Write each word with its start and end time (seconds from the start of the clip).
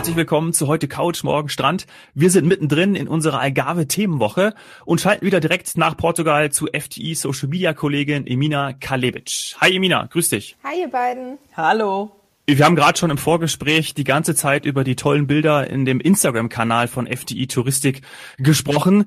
Herzlich 0.00 0.16
willkommen 0.16 0.54
zu 0.54 0.66
heute 0.66 0.88
Couch, 0.88 1.24
morgen 1.24 1.50
Strand. 1.50 1.86
Wir 2.14 2.30
sind 2.30 2.46
mittendrin 2.46 2.94
in 2.94 3.06
unserer 3.06 3.38
Algarve-Themenwoche 3.38 4.54
und 4.86 4.98
schalten 4.98 5.26
wieder 5.26 5.40
direkt 5.40 5.76
nach 5.76 5.94
Portugal 5.94 6.50
zu 6.50 6.68
FTI 6.68 7.14
Social 7.14 7.50
Media 7.50 7.74
Kollegin 7.74 8.26
Emina 8.26 8.72
Kalebic. 8.72 9.56
Hi 9.60 9.76
Emina, 9.76 10.06
grüß 10.06 10.30
dich. 10.30 10.56
Hi 10.64 10.80
ihr 10.80 10.88
beiden. 10.88 11.36
Hallo. 11.54 12.12
Wir 12.46 12.64
haben 12.64 12.76
gerade 12.76 12.98
schon 12.98 13.10
im 13.10 13.18
Vorgespräch 13.18 13.92
die 13.92 14.04
ganze 14.04 14.34
Zeit 14.34 14.64
über 14.64 14.84
die 14.84 14.96
tollen 14.96 15.26
Bilder 15.26 15.68
in 15.68 15.84
dem 15.84 16.00
Instagram-Kanal 16.00 16.88
von 16.88 17.06
FTI 17.06 17.46
Touristik 17.46 18.00
gesprochen. 18.38 19.04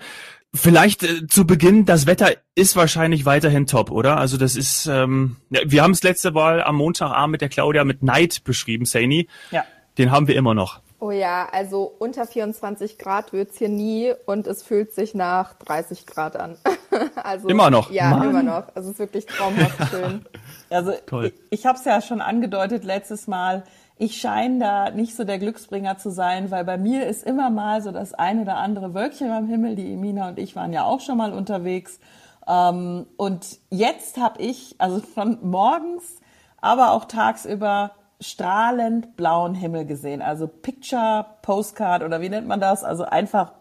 Vielleicht 0.53 1.02
äh, 1.02 1.25
zu 1.25 1.48
Beginn, 1.48 1.86
das 1.86 2.05
Wetter 2.05 2.34
ist 2.53 2.75
wahrscheinlich 2.75 3.25
weiterhin 3.25 3.66
top, 3.66 3.89
oder? 3.89 4.17
Also 4.17 4.38
das 4.38 4.55
ist, 4.55 4.86
ähm, 4.86 5.38
ja, 5.50 5.62
wir 5.66 5.81
haben 5.81 5.94
es 5.94 6.03
letzte 6.03 6.30
Mal 6.30 6.62
am 6.62 6.75
Montagabend 6.75 7.31
mit 7.31 7.41
der 7.41 7.50
Claudia 7.50 7.84
mit 7.84 8.03
Neid 8.03 8.44
beschrieben, 8.44 8.86
Saini. 8.86 9.28
Ja. 9.50 9.66
Den 9.98 10.12
haben 10.12 10.28
wir 10.28 10.36
immer 10.36 10.53
noch. 10.53 10.81
Oh 11.03 11.12
ja, 11.12 11.49
also 11.52 11.93
unter 11.99 12.25
24 12.25 12.98
Grad 12.98 13.34
wird's 13.34 13.57
hier 13.57 13.67
nie 13.67 14.13
und 14.25 14.48
es 14.48 14.63
fühlt 14.63 14.94
sich 14.94 15.13
nach 15.13 15.53
30 15.55 16.05
Grad 16.05 16.38
an. 16.38 16.55
also, 17.21 17.49
immer 17.49 17.70
noch? 17.70 17.91
Ja, 17.91 18.11
Mann. 18.11 18.30
immer 18.30 18.41
noch. 18.41 18.73
Also 18.73 18.88
es 18.88 18.94
ist 18.94 18.99
wirklich 18.99 19.25
traumhaft 19.25 19.89
schön. 19.89 20.23
Also 20.70 20.94
Toll. 21.05 21.25
ich, 21.25 21.59
ich 21.59 21.66
habe 21.66 21.77
es 21.77 21.84
ja 21.84 21.99
schon 21.99 22.21
angedeutet 22.21 22.85
letztes 22.85 23.27
Mal. 23.27 23.66
Ich 23.97 24.16
scheine 24.16 24.59
da 24.59 24.91
nicht 24.91 25.13
so 25.17 25.25
der 25.25 25.39
Glücksbringer 25.39 25.97
zu 25.97 26.09
sein, 26.09 26.52
weil 26.52 26.63
bei 26.63 26.78
mir 26.78 27.06
ist 27.06 27.25
immer 27.25 27.50
mal 27.50 27.81
so 27.81 27.91
das 27.91 28.13
ein 28.13 28.39
oder 28.39 28.56
andere 28.56 28.94
Wölkchen 28.94 29.30
am 29.30 29.45
Himmel. 29.45 29.75
Die 29.75 29.95
Emina 29.95 30.30
und 30.30 30.39
ich 30.39 30.56
waren 30.56 30.72
ja 30.72 30.85
auch 30.85 31.02
schon 31.02 31.17
mal 31.17 31.33
unterwegs. 31.33 32.00
Ähm, 32.47 33.08
und 33.17 33.59
jetzt 33.69 34.16
habe 34.16 34.41
ich, 34.41 34.75
also 34.78 35.02
von 35.02 35.38
morgens, 35.41 36.22
aber 36.61 36.91
auch 36.94 37.03
tagsüber 37.03 37.91
strahlend 38.23 39.16
blauen 39.16 39.53
Himmel 39.53 39.85
gesehen. 39.85 40.21
Also 40.21 40.47
Picture, 40.47 41.25
Postcard 41.41 42.03
oder 42.03 42.21
wie 42.21 42.29
nennt 42.29 42.47
man 42.47 42.59
das? 42.59 42.83
Also 42.83 43.03
einfach 43.03 43.52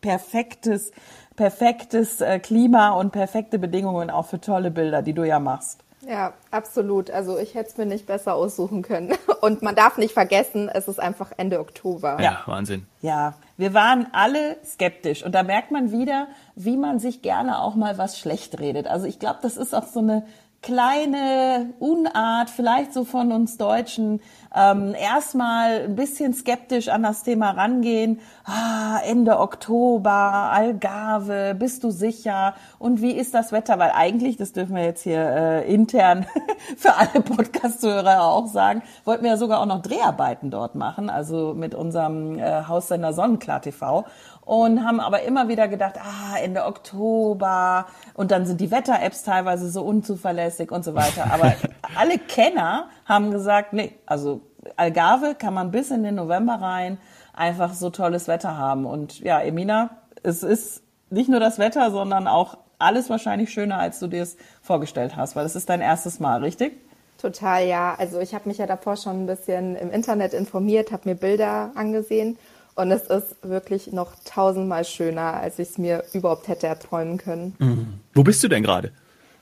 perfektes, 0.00 0.92
perfektes 1.36 2.20
äh, 2.20 2.38
Klima 2.38 2.90
und 2.90 3.10
perfekte 3.10 3.58
Bedingungen 3.58 4.10
auch 4.10 4.26
für 4.26 4.40
tolle 4.40 4.70
Bilder, 4.70 5.02
die 5.02 5.14
du 5.14 5.24
ja 5.24 5.38
machst. 5.38 5.84
Ja, 6.08 6.34
absolut. 6.50 7.10
Also 7.10 7.38
ich 7.38 7.54
hätte 7.54 7.70
es 7.70 7.76
mir 7.76 7.86
nicht 7.86 8.06
besser 8.06 8.34
aussuchen 8.34 8.82
können. 8.82 9.14
Und 9.40 9.62
man 9.62 9.74
darf 9.74 9.96
nicht 9.98 10.12
vergessen, 10.12 10.70
es 10.72 10.88
ist 10.88 11.00
einfach 11.00 11.32
Ende 11.36 11.60
Oktober. 11.60 12.18
Ja, 12.20 12.42
Wahnsinn. 12.46 12.86
Ja, 13.00 13.34
wir 13.56 13.74
waren 13.74 14.08
alle 14.12 14.56
skeptisch. 14.64 15.24
Und 15.24 15.34
da 15.34 15.42
merkt 15.42 15.70
man 15.70 15.92
wieder, 15.92 16.28
wie 16.54 16.76
man 16.76 16.98
sich 16.98 17.22
gerne 17.22 17.60
auch 17.60 17.74
mal 17.74 17.98
was 17.98 18.18
schlecht 18.18 18.58
redet. 18.60 18.86
Also 18.86 19.06
ich 19.06 19.18
glaube, 19.18 19.38
das 19.42 19.56
ist 19.56 19.74
auch 19.74 19.86
so 19.86 20.00
eine 20.00 20.26
kleine 20.64 21.74
Unart, 21.78 22.48
vielleicht 22.48 22.94
so 22.94 23.04
von 23.04 23.32
uns 23.32 23.58
Deutschen, 23.58 24.20
ähm, 24.56 24.94
erstmal 24.98 25.82
ein 25.82 25.94
bisschen 25.94 26.32
skeptisch 26.32 26.88
an 26.88 27.02
das 27.02 27.22
Thema 27.22 27.50
rangehen. 27.50 28.20
Ah, 28.44 28.98
Ende 29.04 29.40
Oktober, 29.40 30.10
Algarve, 30.10 31.54
bist 31.58 31.84
du 31.84 31.90
sicher? 31.90 32.54
Und 32.78 33.02
wie 33.02 33.10
ist 33.10 33.34
das 33.34 33.52
Wetter? 33.52 33.78
Weil 33.78 33.90
eigentlich, 33.94 34.38
das 34.38 34.52
dürfen 34.52 34.74
wir 34.74 34.84
jetzt 34.84 35.02
hier 35.02 35.20
äh, 35.20 35.74
intern 35.74 36.24
für 36.78 36.94
alle 36.94 37.20
Podcast-Hörer 37.20 38.22
auch 38.22 38.46
sagen, 38.46 38.82
wollten 39.04 39.24
wir 39.24 39.32
ja 39.32 39.36
sogar 39.36 39.60
auch 39.60 39.66
noch 39.66 39.82
Dreharbeiten 39.82 40.50
dort 40.50 40.76
machen, 40.76 41.10
also 41.10 41.52
mit 41.52 41.74
unserem 41.74 42.38
äh, 42.38 42.64
Haussender 42.66 43.12
Sonnenklar 43.12 43.60
TV 43.60 44.06
und 44.44 44.84
haben 44.84 45.00
aber 45.00 45.22
immer 45.22 45.48
wieder 45.48 45.68
gedacht, 45.68 45.94
ah, 45.98 46.36
Ende 46.38 46.64
Oktober 46.64 47.86
und 48.14 48.30
dann 48.30 48.46
sind 48.46 48.60
die 48.60 48.70
Wetter-Apps 48.70 49.22
teilweise 49.22 49.70
so 49.70 49.82
unzuverlässig 49.82 50.70
und 50.70 50.84
so 50.84 50.94
weiter. 50.94 51.26
Aber 51.32 51.54
alle 51.96 52.18
Kenner 52.18 52.88
haben 53.06 53.30
gesagt, 53.30 53.72
nee, 53.72 53.92
also 54.06 54.42
Algarve 54.76 55.34
kann 55.34 55.54
man 55.54 55.70
bis 55.70 55.90
in 55.90 56.02
den 56.02 56.14
November 56.14 56.54
rein 56.60 56.98
einfach 57.32 57.74
so 57.74 57.90
tolles 57.90 58.28
Wetter 58.28 58.56
haben. 58.56 58.86
Und 58.86 59.20
ja, 59.20 59.40
Emina, 59.40 59.90
es 60.22 60.42
ist 60.42 60.82
nicht 61.10 61.28
nur 61.28 61.40
das 61.40 61.58
Wetter, 61.58 61.90
sondern 61.90 62.26
auch 62.26 62.58
alles 62.78 63.08
wahrscheinlich 63.08 63.50
schöner, 63.50 63.78
als 63.78 63.98
du 63.98 64.08
dir 64.08 64.22
es 64.22 64.36
vorgestellt 64.62 65.16
hast, 65.16 65.36
weil 65.36 65.46
es 65.46 65.56
ist 65.56 65.68
dein 65.68 65.80
erstes 65.80 66.20
Mal, 66.20 66.42
richtig? 66.42 66.80
Total, 67.18 67.66
ja. 67.66 67.94
Also 67.98 68.20
ich 68.20 68.34
habe 68.34 68.48
mich 68.48 68.58
ja 68.58 68.66
davor 68.66 68.96
schon 68.96 69.22
ein 69.22 69.26
bisschen 69.26 69.76
im 69.76 69.90
Internet 69.90 70.34
informiert, 70.34 70.92
habe 70.92 71.08
mir 71.08 71.14
Bilder 71.14 71.72
angesehen 71.74 72.36
und 72.76 72.90
es 72.90 73.06
ist 73.06 73.36
wirklich 73.42 73.92
noch 73.92 74.12
tausendmal 74.24 74.84
schöner, 74.84 75.34
als 75.34 75.58
ich 75.58 75.70
es 75.70 75.78
mir 75.78 76.04
überhaupt 76.12 76.48
hätte 76.48 76.66
erträumen 76.66 77.18
können. 77.18 77.54
Mhm. 77.58 78.00
Wo 78.14 78.22
bist 78.22 78.42
du 78.42 78.48
denn 78.48 78.62
gerade? 78.62 78.92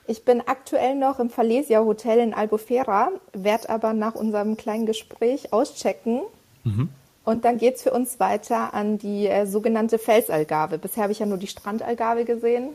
Ich 0.05 0.25
bin 0.25 0.41
aktuell 0.41 0.95
noch 0.95 1.19
im 1.19 1.29
Falesia 1.29 1.79
Hotel 1.79 2.19
in 2.19 2.33
Albufera, 2.33 3.09
werde 3.31 3.69
aber 3.69 3.93
nach 3.93 4.15
unserem 4.15 4.57
kleinen 4.57 4.85
Gespräch 4.85 5.53
auschecken. 5.53 6.21
Mhm. 6.63 6.89
Und 7.23 7.45
dann 7.45 7.57
geht 7.57 7.75
es 7.75 7.83
für 7.83 7.91
uns 7.91 8.19
weiter 8.19 8.73
an 8.73 8.97
die 8.97 9.27
äh, 9.27 9.45
sogenannte 9.45 9.97
Felsalgarve. 9.97 10.77
Bisher 10.77 11.03
habe 11.03 11.13
ich 11.13 11.19
ja 11.19 11.25
nur 11.25 11.37
die 11.37 11.47
Strandalgarve 11.47 12.25
gesehen. 12.25 12.71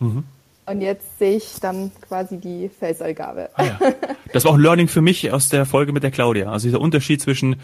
Mhm. 0.00 0.24
Und 0.64 0.80
jetzt 0.80 1.18
sehe 1.18 1.36
ich 1.36 1.58
dann 1.60 1.90
quasi 2.06 2.38
die 2.38 2.68
Felsalgarve. 2.68 3.50
Ah, 3.54 3.64
ja. 3.64 3.78
Das 4.32 4.44
war 4.44 4.52
auch 4.52 4.56
ein 4.56 4.60
Learning 4.60 4.88
für 4.88 5.00
mich 5.00 5.32
aus 5.32 5.48
der 5.48 5.66
Folge 5.66 5.92
mit 5.92 6.02
der 6.02 6.10
Claudia. 6.10 6.52
Also 6.52 6.68
dieser 6.68 6.80
Unterschied 6.80 7.20
zwischen 7.20 7.56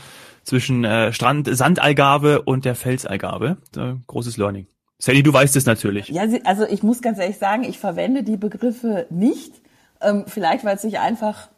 zwischen 0.49 0.85
äh, 0.85 1.13
Strand, 1.13 1.49
Sandalgarve 1.51 2.43
und 2.43 2.65
der 2.65 2.75
Felsalgarve. 2.75 3.59
Äh, 3.77 3.95
großes 4.07 4.37
Learning. 4.37 4.67
Sally, 4.99 5.23
du 5.23 5.33
weißt 5.33 5.55
es 5.55 5.67
natürlich. 5.67 6.09
Ja, 6.09 6.25
also 6.45 6.67
ich 6.67 6.83
muss 6.83 7.03
ganz 7.03 7.19
ehrlich 7.19 7.39
sagen, 7.39 7.63
ich 7.65 7.79
verwende 7.79 8.25
die 8.25 8.37
Begriffe 8.37 9.07
nicht. 9.11 9.53
Ähm, 10.01 10.25
vielleicht, 10.27 10.65
weil 10.65 10.77
es 10.77 10.83
sich 10.83 10.99
einfach 10.99 11.51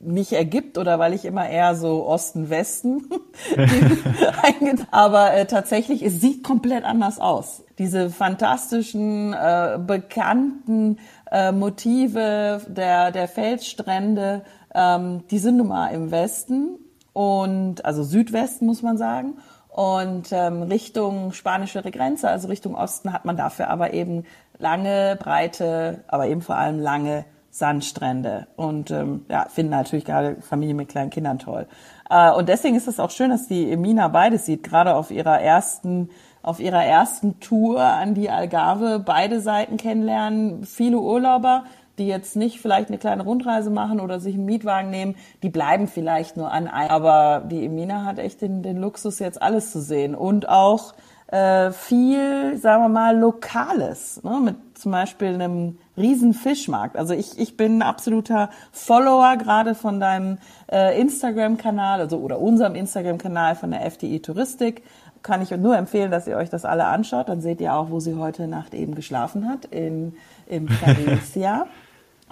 nicht 0.00 0.32
ergibt 0.32 0.78
oder 0.78 0.98
weil 0.98 1.14
ich 1.14 1.24
immer 1.24 1.48
eher 1.48 1.74
so 1.74 2.06
Osten, 2.06 2.50
Westen 2.50 3.08
aber 4.90 5.34
äh, 5.34 5.46
tatsächlich, 5.46 6.02
es 6.02 6.20
sieht 6.20 6.44
komplett 6.44 6.84
anders 6.84 7.18
aus. 7.18 7.64
Diese 7.78 8.10
fantastischen, 8.10 9.32
äh, 9.32 9.78
bekannten 9.84 10.98
äh, 11.30 11.52
Motive 11.52 12.60
der, 12.68 13.10
der 13.10 13.28
Felsstrände, 13.28 14.42
ähm, 14.74 15.24
die 15.30 15.38
sind 15.38 15.56
nun 15.56 15.68
mal 15.68 15.88
im 15.88 16.10
Westen 16.10 16.78
und 17.12 17.84
also 17.84 18.02
Südwesten 18.02 18.66
muss 18.66 18.82
man 18.82 18.98
sagen. 18.98 19.38
Und 19.68 20.28
ähm, 20.32 20.62
Richtung 20.62 21.32
spanische 21.32 21.82
Grenze, 21.82 22.30
also 22.30 22.48
Richtung 22.48 22.74
Osten, 22.74 23.12
hat 23.12 23.26
man 23.26 23.36
dafür 23.36 23.68
aber 23.68 23.92
eben 23.92 24.24
lange, 24.58 25.16
breite, 25.18 26.04
aber 26.08 26.28
eben 26.28 26.40
vor 26.40 26.56
allem 26.56 26.78
lange 26.78 27.26
Sandstrände. 27.58 28.46
Und 28.56 28.90
ähm, 28.90 29.24
ja, 29.28 29.46
finden 29.48 29.70
natürlich 29.70 30.04
gerade 30.04 30.36
Familien 30.42 30.76
mit 30.76 30.88
kleinen 30.88 31.10
Kindern 31.10 31.38
toll. 31.38 31.66
Äh, 32.10 32.30
und 32.32 32.48
deswegen 32.48 32.76
ist 32.76 32.88
es 32.88 33.00
auch 33.00 33.10
schön, 33.10 33.30
dass 33.30 33.48
die 33.48 33.70
Emina 33.70 34.08
beides 34.08 34.46
sieht, 34.46 34.62
gerade 34.62 34.94
auf 34.94 35.10
ihrer 35.10 35.40
ersten 35.40 36.10
auf 36.42 36.60
ihrer 36.60 36.84
ersten 36.84 37.40
Tour 37.40 37.82
an 37.82 38.14
die 38.14 38.30
Algarve 38.30 39.00
beide 39.04 39.40
Seiten 39.40 39.78
kennenlernen. 39.78 40.64
Viele 40.64 41.00
Urlauber 41.00 41.64
die 41.98 42.06
jetzt 42.06 42.36
nicht 42.36 42.60
vielleicht 42.60 42.88
eine 42.88 42.98
kleine 42.98 43.22
Rundreise 43.22 43.70
machen 43.70 44.00
oder 44.00 44.20
sich 44.20 44.34
einen 44.34 44.44
Mietwagen 44.44 44.90
nehmen, 44.90 45.16
die 45.42 45.48
bleiben 45.48 45.88
vielleicht 45.88 46.36
nur 46.36 46.52
an 46.52 46.68
ein. 46.68 46.90
Aber 46.90 47.42
die 47.46 47.64
Emina 47.64 48.04
hat 48.04 48.18
echt 48.18 48.42
den, 48.42 48.62
den 48.62 48.76
Luxus, 48.76 49.18
jetzt 49.18 49.40
alles 49.40 49.72
zu 49.72 49.80
sehen 49.80 50.14
und 50.14 50.48
auch 50.48 50.94
äh, 51.28 51.72
viel, 51.72 52.56
sagen 52.56 52.84
wir 52.84 52.88
mal, 52.88 53.18
Lokales, 53.18 54.22
ne? 54.22 54.40
mit 54.42 54.56
zum 54.78 54.92
Beispiel 54.92 55.28
einem 55.28 55.78
riesen 55.96 56.34
Fischmarkt. 56.34 56.96
Also 56.96 57.14
ich, 57.14 57.38
ich 57.38 57.56
bin 57.56 57.78
ein 57.78 57.82
absoluter 57.82 58.50
Follower 58.72 59.36
gerade 59.36 59.74
von 59.74 59.98
deinem 59.98 60.38
äh, 60.70 61.00
Instagram-Kanal, 61.00 62.00
also 62.00 62.18
oder 62.18 62.38
unserem 62.38 62.74
Instagram-Kanal 62.74 63.56
von 63.56 63.70
der 63.70 63.84
FDI 63.90 64.20
Touristik. 64.20 64.82
Kann 65.22 65.42
ich 65.42 65.50
nur 65.50 65.76
empfehlen, 65.76 66.10
dass 66.10 66.28
ihr 66.28 66.36
euch 66.36 66.50
das 66.50 66.64
alle 66.64 66.84
anschaut. 66.84 67.28
Dann 67.28 67.40
seht 67.40 67.60
ihr 67.60 67.74
auch, 67.74 67.90
wo 67.90 67.98
sie 67.98 68.14
heute 68.14 68.46
Nacht 68.46 68.74
eben 68.74 68.94
geschlafen 68.94 69.48
hat 69.48 69.64
in, 69.64 70.14
im 70.46 70.68
Valencia. 70.68 71.66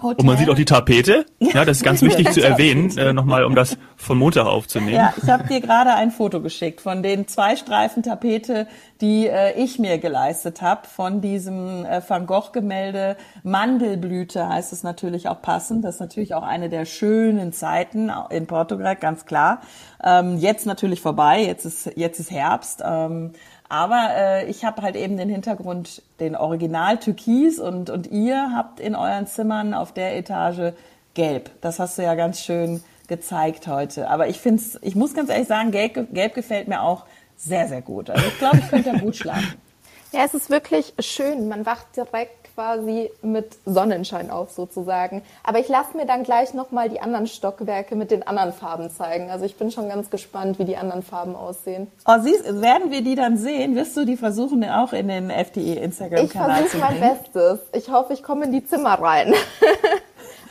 Hotel. 0.01 0.19
Und 0.19 0.25
man 0.25 0.37
sieht 0.37 0.49
auch 0.49 0.55
die 0.55 0.65
Tapete. 0.65 1.25
Ja, 1.39 1.63
das 1.63 1.77
ist 1.77 1.83
ganz 1.83 2.01
wichtig 2.01 2.31
zu 2.31 2.41
erwähnen, 2.41 2.97
äh, 2.97 3.13
nochmal, 3.13 3.45
um 3.45 3.55
das 3.55 3.77
von 3.95 4.17
Montag 4.17 4.45
aufzunehmen. 4.45 4.95
Ja, 4.95 5.13
ich 5.21 5.29
habe 5.29 5.47
dir 5.47 5.61
gerade 5.61 5.93
ein 5.93 6.11
Foto 6.11 6.41
geschickt 6.41 6.81
von 6.81 7.01
den 7.01 7.27
zwei 7.27 7.55
Streifen 7.55 8.03
Tapete, 8.03 8.67
die 8.99 9.27
äh, 9.27 9.53
ich 9.53 9.79
mir 9.79 9.97
geleistet 9.99 10.61
habe, 10.61 10.87
von 10.87 11.21
diesem 11.21 11.85
äh, 11.85 12.01
Van 12.05 12.25
Gogh-Gemälde 12.25 13.15
Mandelblüte 13.43 14.49
heißt 14.49 14.73
es 14.73 14.83
natürlich 14.83 15.29
auch 15.29 15.41
passend. 15.41 15.85
Das 15.85 15.95
ist 15.95 16.01
natürlich 16.01 16.33
auch 16.33 16.43
eine 16.43 16.67
der 16.67 16.85
schönen 16.85 17.53
Zeiten 17.53 18.11
in 18.31 18.47
Portugal, 18.47 18.95
ganz 18.95 19.25
klar. 19.25 19.61
Ähm, 20.03 20.37
jetzt 20.37 20.65
natürlich 20.65 20.99
vorbei, 20.99 21.43
jetzt 21.43 21.65
ist, 21.65 21.91
jetzt 21.95 22.19
ist 22.19 22.31
Herbst. 22.31 22.83
Ähm, 22.85 23.31
aber 23.69 24.09
äh, 24.15 24.49
ich 24.49 24.63
habe 24.63 24.81
halt 24.81 24.95
eben 24.95 25.17
den 25.17 25.29
Hintergrund, 25.29 26.01
den 26.19 26.35
Original 26.35 26.99
Türkis 26.99 27.59
und, 27.59 27.89
und 27.89 28.07
ihr 28.07 28.51
habt 28.55 28.79
in 28.79 28.95
euren 28.95 29.27
Zimmern 29.27 29.73
auf 29.73 29.93
der 29.93 30.17
Etage 30.17 30.73
gelb. 31.13 31.49
Das 31.61 31.79
hast 31.79 31.97
du 31.97 32.03
ja 32.03 32.15
ganz 32.15 32.41
schön 32.41 32.83
gezeigt 33.07 33.67
heute. 33.67 34.09
Aber 34.09 34.27
ich 34.27 34.39
finde 34.39 34.61
ich 34.81 34.95
muss 34.95 35.13
ganz 35.13 35.29
ehrlich 35.29 35.47
sagen, 35.47 35.71
gelb, 35.71 36.13
gelb 36.13 36.33
gefällt 36.33 36.67
mir 36.67 36.81
auch 36.81 37.05
sehr, 37.37 37.67
sehr 37.67 37.81
gut. 37.81 38.09
Also 38.09 38.25
ich 38.25 38.37
glaube, 38.37 38.57
ich 38.57 38.67
könnte 38.69 38.91
da 38.91 38.99
gut 38.99 39.15
schlafen. 39.15 39.55
Ja, 40.11 40.23
es 40.23 40.33
ist 40.33 40.49
wirklich 40.49 40.93
schön. 40.99 41.49
Man 41.49 41.65
wacht 41.65 41.87
direkt 41.97 42.44
quasi 42.55 43.11
mit 43.21 43.57
Sonnenschein 43.65 44.31
auf 44.31 44.51
sozusagen. 44.51 45.21
Aber 45.43 45.59
ich 45.59 45.67
lasse 45.67 45.95
mir 45.95 46.05
dann 46.05 46.23
gleich 46.23 46.53
nochmal 46.53 46.89
die 46.89 47.01
anderen 47.01 47.27
Stockwerke 47.27 47.95
mit 47.95 48.11
den 48.11 48.25
anderen 48.25 48.53
Farben 48.53 48.89
zeigen. 48.89 49.29
Also 49.29 49.45
ich 49.45 49.57
bin 49.57 49.71
schon 49.71 49.89
ganz 49.89 50.09
gespannt, 50.09 50.57
wie 50.57 50.65
die 50.65 50.77
anderen 50.77 51.03
Farben 51.03 51.35
aussehen. 51.35 51.87
Oh, 52.07 52.15
siehst, 52.21 52.61
werden 52.61 52.91
wir 52.91 53.01
die 53.01 53.15
dann 53.15 53.37
sehen? 53.37 53.75
Wirst 53.75 53.95
du 53.97 54.05
die 54.05 54.17
versuchen 54.17 54.63
auch 54.63 54.93
in 54.93 55.09
den 55.09 55.29
FDE 55.29 55.75
Instagram-Kanal 55.75 56.67
zu 56.67 56.77
bringen? 56.79 56.93
Ich 56.93 56.99
versuche 56.99 56.99
mein 57.01 57.17
Bestes. 57.17 57.59
Ich 57.73 57.91
hoffe, 57.91 58.13
ich 58.13 58.23
komme 58.23 58.45
in 58.45 58.51
die 58.53 58.65
Zimmer 58.65 58.93
rein. 58.93 59.33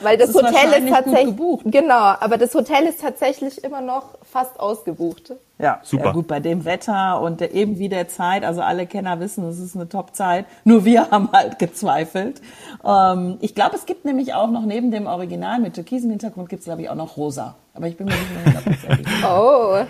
Weil 0.01 0.19
das, 0.19 0.33
das 0.33 0.43
ist 0.43 0.49
Hotel 0.49 0.85
ist 0.85 0.93
tatsächlich 0.93 1.37
genau, 1.65 1.95
aber 1.95 2.37
das 2.37 2.55
Hotel 2.55 2.87
ist 2.87 3.01
tatsächlich 3.01 3.63
immer 3.63 3.81
noch 3.81 4.11
fast 4.35 4.59
ausgebucht. 4.59 5.33
Ja, 5.61 5.79
super. 5.85 6.07
Ja, 6.07 6.13
gut, 6.13 6.27
bei 6.27 6.41
dem 6.41 6.65
Wetter 6.65 7.21
und 7.21 7.41
der, 7.41 7.55
eben 7.55 7.79
wie 7.79 7.89
der 7.89 8.09
Zeit, 8.09 8.45
also 8.45 8.63
alle 8.63 8.89
Kenner 8.89 9.21
wissen, 9.21 9.45
es 9.45 9.61
ist 9.61 9.77
eine 9.77 9.89
Top-Zeit. 9.89 10.47
Nur 10.65 10.85
wir 10.85 11.09
haben 11.13 11.31
halt 11.33 11.61
gezweifelt. 11.61 12.43
Ähm, 12.85 13.37
ich 13.41 13.55
glaube, 13.55 13.77
es 13.77 13.87
gibt 13.87 14.05
nämlich 14.05 14.35
auch 14.35 14.51
noch 14.51 14.67
neben 14.67 14.91
dem 14.91 15.07
Original 15.07 15.61
mit 15.61 15.75
türkisem 15.75 16.11
Hintergrund 16.11 16.49
gibt 16.49 16.61
es 16.61 16.65
glaube 16.65 16.83
ich 16.83 16.91
auch 16.91 16.97
noch 16.97 17.17
rosa. 17.17 17.55
Aber 17.75 17.87
ich 17.87 17.97
bin 17.97 18.07
mir 18.09 18.15
nicht 18.15 18.35
mehr 18.35 18.45
hundertprozentig 18.45 19.07
Oh. 19.25 19.85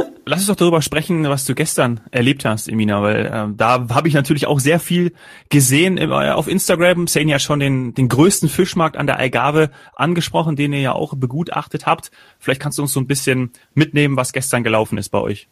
Lass 0.28 0.40
uns 0.40 0.48
doch 0.48 0.56
darüber 0.56 0.82
sprechen, 0.82 1.26
was 1.26 1.46
du 1.46 1.54
gestern 1.54 2.02
erlebt 2.10 2.44
hast, 2.44 2.68
Emina, 2.68 3.00
weil 3.00 3.24
äh, 3.24 3.46
da 3.56 3.86
habe 3.88 4.08
ich 4.08 4.14
natürlich 4.14 4.46
auch 4.46 4.60
sehr 4.60 4.78
viel 4.78 5.14
gesehen 5.48 5.96
äh, 5.96 6.04
auf 6.06 6.48
Instagram. 6.48 7.06
Sehen 7.06 7.30
ja 7.30 7.38
schon 7.38 7.60
den, 7.60 7.94
den 7.94 8.08
größten 8.08 8.50
Fischmarkt 8.50 8.98
an 8.98 9.06
der 9.06 9.18
Algarve 9.18 9.70
angesprochen, 9.96 10.54
den 10.54 10.74
ihr 10.74 10.80
ja 10.80 10.92
auch 10.92 11.14
begutachtet 11.14 11.86
habt. 11.86 12.10
Vielleicht 12.38 12.60
kannst 12.60 12.76
du 12.76 12.82
uns 12.82 12.92
so 12.92 13.00
ein 13.00 13.06
bisschen 13.06 13.52
mitnehmen, 13.72 14.18
was 14.18 14.34
gestern 14.34 14.62
gelaufen 14.64 14.98
ist 14.98 15.08
bei 15.08 15.18
euch. 15.18 15.48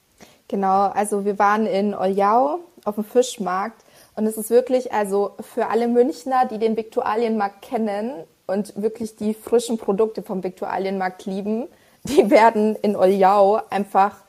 Genau, 0.46 0.88
also 0.88 1.24
wir 1.24 1.38
waren 1.38 1.64
in 1.64 1.94
Oljau 1.94 2.60
auf 2.84 2.96
dem 2.96 3.04
Fischmarkt 3.04 3.82
und 4.14 4.26
es 4.26 4.36
ist 4.36 4.50
wirklich, 4.50 4.92
also 4.92 5.36
für 5.54 5.68
alle 5.68 5.88
Münchner, 5.88 6.46
die 6.50 6.58
den 6.58 6.76
Viktualienmarkt 6.76 7.62
kennen 7.62 8.12
und 8.46 8.74
wirklich 8.76 9.16
die 9.16 9.32
frischen 9.32 9.78
Produkte 9.78 10.22
vom 10.22 10.44
Viktualienmarkt 10.44 11.24
lieben, 11.24 11.66
die 12.04 12.30
werden 12.30 12.76
in 12.76 12.94
Oljau 12.94 13.62
einfach 13.70 14.25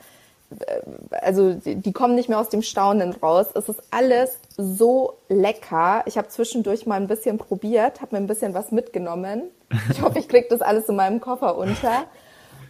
also 1.11 1.53
die 1.53 1.94
kommen 1.94 2.15
nicht 2.15 2.29
mehr 2.29 2.39
aus 2.39 2.49
dem 2.49 2.61
Staunen 2.61 3.11
raus. 3.11 3.47
Es 3.53 3.67
ist 3.67 3.81
alles 3.91 4.39
so 4.55 5.17
lecker. 5.27 6.03
Ich 6.05 6.17
habe 6.17 6.29
zwischendurch 6.29 6.85
mal 6.85 6.95
ein 6.95 7.07
bisschen 7.07 7.38
probiert, 7.38 8.01
habe 8.01 8.15
mir 8.15 8.21
ein 8.21 8.27
bisschen 8.27 8.53
was 8.53 8.71
mitgenommen. 8.71 9.44
Ich 9.91 10.01
hoffe, 10.01 10.19
ich 10.19 10.29
kriege 10.29 10.47
das 10.49 10.61
alles 10.61 10.88
in 10.88 10.95
meinem 10.95 11.19
Koffer 11.19 11.57
unter. 11.57 12.05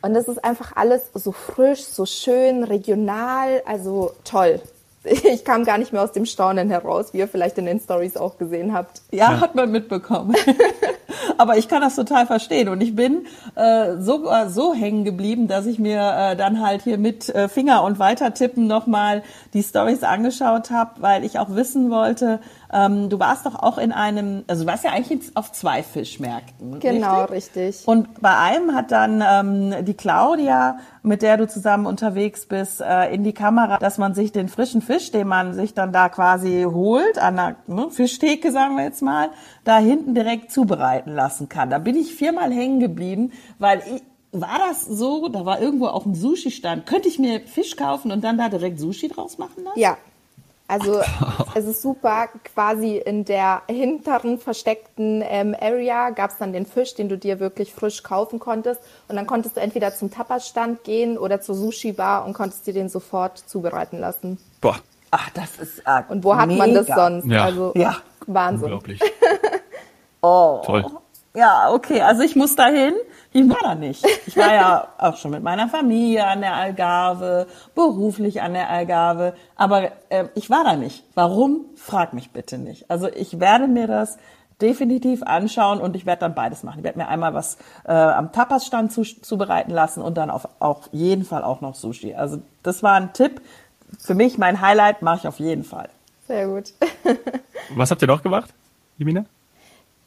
Und 0.01 0.15
es 0.15 0.27
ist 0.27 0.43
einfach 0.43 0.75
alles 0.75 1.09
so 1.13 1.31
frisch, 1.31 1.83
so 1.83 2.05
schön, 2.05 2.63
regional, 2.63 3.61
also 3.65 4.11
toll. 4.23 4.61
Ich 5.37 5.43
kam 5.43 5.65
gar 5.65 5.77
nicht 5.77 5.93
mehr 5.93 6.01
aus 6.01 6.11
dem 6.11 6.25
Staunen 6.25 6.69
heraus, 6.69 7.13
wie 7.13 7.19
ihr 7.19 7.27
vielleicht 7.27 7.57
in 7.57 7.65
den 7.65 7.79
Stories 7.79 8.17
auch 8.17 8.37
gesehen 8.37 8.73
habt. 8.73 9.01
Ja, 9.11 9.31
ja. 9.31 9.41
hat 9.41 9.55
man 9.55 9.71
mitbekommen. 9.71 10.35
Aber 11.37 11.57
ich 11.57 11.67
kann 11.67 11.81
das 11.81 11.95
total 11.95 12.25
verstehen 12.25 12.69
und 12.69 12.81
ich 12.81 12.95
bin 12.95 13.25
äh, 13.55 13.97
sogar 13.97 14.49
so 14.49 14.73
hängen 14.73 15.03
geblieben, 15.03 15.47
dass 15.47 15.65
ich 15.65 15.79
mir 15.79 15.99
äh, 15.99 16.35
dann 16.35 16.61
halt 16.61 16.83
hier 16.83 16.97
mit 16.97 17.29
äh, 17.29 17.47
Finger 17.47 17.83
und 17.83 17.99
Weitertippen 17.99 18.67
nochmal 18.67 19.23
die 19.53 19.63
Stories 19.63 20.03
angeschaut 20.03 20.71
habe, 20.71 21.01
weil 21.01 21.23
ich 21.23 21.39
auch 21.39 21.49
wissen 21.49 21.91
wollte, 21.91 22.39
ähm, 22.71 23.09
du 23.09 23.19
warst 23.19 23.45
doch 23.45 23.55
auch 23.55 23.77
in 23.77 23.91
einem, 23.91 24.43
also 24.47 24.63
du 24.63 24.69
warst 24.69 24.83
ja 24.83 24.91
eigentlich 24.91 25.35
auf 25.35 25.51
zwei 25.51 25.83
Fischmärkten. 25.83 26.79
Genau, 26.79 27.25
richtig. 27.25 27.67
richtig. 27.67 27.87
Und 27.87 28.21
bei 28.21 28.35
einem 28.37 28.75
hat 28.75 28.91
dann 28.91 29.23
ähm, 29.25 29.85
die 29.85 29.93
Claudia, 29.93 30.79
mit 31.01 31.21
der 31.21 31.37
du 31.37 31.47
zusammen 31.47 31.85
unterwegs 31.85 32.45
bist, 32.45 32.81
äh, 32.81 33.13
in 33.13 33.23
die 33.23 33.33
Kamera, 33.33 33.77
dass 33.77 33.97
man 33.97 34.13
sich 34.13 34.31
den 34.31 34.49
frischen 34.49 34.81
Fisch, 34.81 35.11
den 35.11 35.27
man 35.27 35.53
sich 35.53 35.73
dann 35.73 35.93
da 35.93 36.09
quasi 36.09 36.65
holt, 36.69 37.17
an 37.19 37.35
der 37.37 37.55
ne, 37.67 37.89
Fischtheke, 37.89 38.51
sagen 38.51 38.75
wir 38.75 38.83
jetzt 38.83 39.01
mal, 39.01 39.29
da 39.63 39.77
hinten 39.77 40.13
direkt 40.13 40.51
zubereiten 40.51 41.13
lassen 41.13 41.47
kann. 41.47 41.69
Da 41.69 41.77
bin 41.77 41.95
ich 41.95 42.13
viermal 42.13 42.51
hängen 42.51 42.79
geblieben, 42.79 43.31
weil 43.59 43.79
ich, 43.79 44.03
war 44.33 44.59
das 44.67 44.85
so, 44.85 45.29
da 45.29 45.45
war 45.45 45.61
irgendwo 45.61 45.87
auch 45.87 46.05
ein 46.05 46.13
Sushi-Stand, 46.13 46.85
könnte 46.85 47.07
ich 47.07 47.17
mir 47.17 47.39
Fisch 47.41 47.77
kaufen 47.77 48.11
und 48.11 48.23
dann 48.25 48.37
da 48.37 48.49
direkt 48.49 48.77
Sushi 48.77 49.07
draus 49.07 49.37
machen 49.37 49.63
lassen? 49.63 49.79
Ja, 49.79 49.97
also 50.67 51.01
es 51.55 51.65
ist 51.65 51.81
super, 51.81 52.27
quasi 52.53 52.97
in 52.97 53.23
der 53.25 53.61
hinteren 53.67 54.37
versteckten 54.37 55.23
ähm, 55.25 55.55
Area 55.59 56.09
gab 56.09 56.31
es 56.31 56.37
dann 56.37 56.51
den 56.51 56.65
Fisch, 56.65 56.95
den 56.95 57.09
du 57.09 57.17
dir 57.17 57.39
wirklich 57.39 57.73
frisch 57.73 58.03
kaufen 58.03 58.39
konntest. 58.39 58.81
Und 59.07 59.15
dann 59.15 59.27
konntest 59.27 59.57
du 59.57 59.61
entweder 59.61 59.95
zum 59.95 60.11
Tapas-Stand 60.11 60.83
gehen 60.83 61.17
oder 61.17 61.41
zur 61.41 61.55
Sushi-Bar 61.55 62.25
und 62.25 62.33
konntest 62.33 62.67
dir 62.67 62.73
den 62.73 62.89
sofort 62.89 63.37
zubereiten 63.37 63.99
lassen. 63.99 64.37
Boah. 64.61 64.77
Ach, 65.09 65.29
das 65.29 65.57
ist 65.57 65.79
äh, 65.85 66.03
Und 66.09 66.23
wo 66.25 66.35
hat 66.35 66.47
mega. 66.47 66.59
man 66.59 66.73
das 66.73 66.87
sonst? 66.87 67.25
Ja. 67.27 67.45
Also 67.45 67.71
ja. 67.75 67.97
Wahnsinn. 68.25 68.65
Unglaublich. 68.65 68.99
oh. 70.21 70.61
Toll. 70.65 70.85
Ja, 71.33 71.71
okay. 71.71 72.01
Also 72.01 72.23
ich 72.23 72.35
muss 72.35 72.55
dahin. 72.57 72.93
Ich 73.37 73.49
war 73.49 73.59
da 73.61 73.75
nicht. 73.75 74.03
Ich 74.25 74.35
war 74.35 74.51
ja 74.51 74.87
auch 74.97 75.15
schon 75.17 75.29
mit 75.29 75.43
meiner 75.43 75.69
Familie 75.69 76.25
an 76.25 76.41
der 76.41 76.55
Algarve, 76.55 77.45
beruflich 77.75 78.41
an 78.41 78.53
der 78.53 78.67
Algarve, 78.67 79.35
aber 79.55 79.91
äh, 80.09 80.25
ich 80.33 80.49
war 80.49 80.63
da 80.63 80.75
nicht. 80.75 81.03
Warum? 81.13 81.65
Frag 81.75 82.13
mich 82.13 82.31
bitte 82.31 82.57
nicht. 82.57 82.89
Also 82.89 83.07
ich 83.09 83.39
werde 83.39 83.67
mir 83.67 83.85
das 83.85 84.17
definitiv 84.59 85.21
anschauen 85.21 85.79
und 85.79 85.95
ich 85.95 86.07
werde 86.07 86.21
dann 86.21 86.33
beides 86.33 86.63
machen. 86.63 86.79
Ich 86.79 86.83
werde 86.83 86.97
mir 86.97 87.09
einmal 87.09 87.35
was 87.35 87.59
äh, 87.85 87.91
am 87.91 88.31
Tapas-Stand 88.31 88.91
zu, 88.91 89.03
zubereiten 89.03 89.71
lassen 89.71 90.01
und 90.01 90.17
dann 90.17 90.31
auf, 90.31 90.47
auf 90.57 90.89
jeden 90.91 91.23
Fall 91.23 91.43
auch 91.43 91.61
noch 91.61 91.75
Sushi. 91.75 92.15
Also 92.15 92.41
das 92.63 92.81
war 92.81 92.95
ein 92.95 93.13
Tipp. 93.13 93.41
Für 93.99 94.15
mich 94.15 94.39
mein 94.39 94.61
Highlight 94.61 95.03
mache 95.03 95.19
ich 95.19 95.27
auf 95.27 95.37
jeden 95.37 95.63
Fall. 95.63 95.89
Sehr 96.27 96.47
gut. 96.47 96.73
was 97.75 97.91
habt 97.91 98.01
ihr 98.01 98.07
noch 98.07 98.23
gemacht, 98.23 98.51
Jemina? 98.97 99.25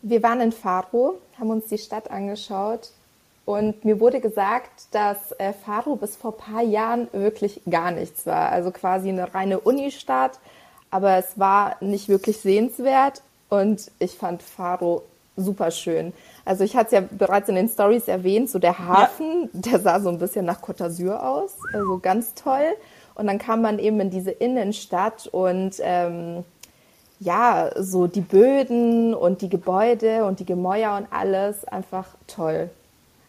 Wir 0.03 0.21
waren 0.25 0.41
in 0.41 0.51
Faro, 0.51 1.21
haben 1.39 1.51
uns 1.51 1.67
die 1.67 1.79
Stadt 1.79 2.11
angeschaut 2.11 2.91
und 3.51 3.85
mir 3.85 3.99
wurde 3.99 4.21
gesagt, 4.21 4.71
dass 4.93 5.33
äh, 5.33 5.53
Faro 5.53 5.97
bis 5.97 6.15
vor 6.15 6.35
ein 6.35 6.39
paar 6.39 6.63
Jahren 6.63 7.09
wirklich 7.13 7.61
gar 7.69 7.91
nichts 7.91 8.25
war. 8.25 8.53
Also 8.53 8.71
quasi 8.71 9.09
eine 9.09 9.35
reine 9.35 9.59
Unistadt, 9.59 10.39
aber 10.93 11.17
es 11.17 11.37
war 11.37 11.75
nicht 11.81 12.09
wirklich 12.09 12.39
sehenswert 12.39 13.23
und 13.49 13.91
ich 13.99 14.13
fand 14.13 14.45
Faro 14.45 15.03
super 15.37 15.73
schön. 15.73 16.13
Also 16.45 16.63
ich 16.63 16.77
hatte 16.77 16.87
es 16.87 16.93
ja 16.93 17.09
bereits 17.11 17.49
in 17.49 17.57
den 17.57 17.69
Stories 17.69 18.07
erwähnt, 18.07 18.51
so 18.51 18.61
der 18.61 18.79
Hafen, 18.79 19.51
ja. 19.53 19.61
der 19.73 19.81
sah 19.81 19.99
so 19.99 20.11
ein 20.11 20.21
bisschen 20.21 20.45
nach 20.45 20.63
Côte 20.63 20.85
d'Azur 20.85 21.21
aus, 21.21 21.57
also 21.73 21.99
ganz 21.99 22.35
toll. 22.35 22.77
Und 23.17 23.27
dann 23.27 23.39
kam 23.39 23.63
man 23.63 23.81
eben 23.81 23.99
in 23.99 24.11
diese 24.11 24.31
Innenstadt 24.31 25.27
und 25.27 25.73
ähm, 25.81 26.45
ja, 27.19 27.71
so 27.77 28.07
die 28.07 28.21
Böden 28.21 29.13
und 29.13 29.43
die 29.43 29.49
Gebäude 29.49 30.25
und 30.25 30.39
die 30.39 30.47
Gemäuer 30.47 30.97
und 30.97 31.09
alles 31.11 31.65
einfach 31.65 32.07
toll. 32.29 32.71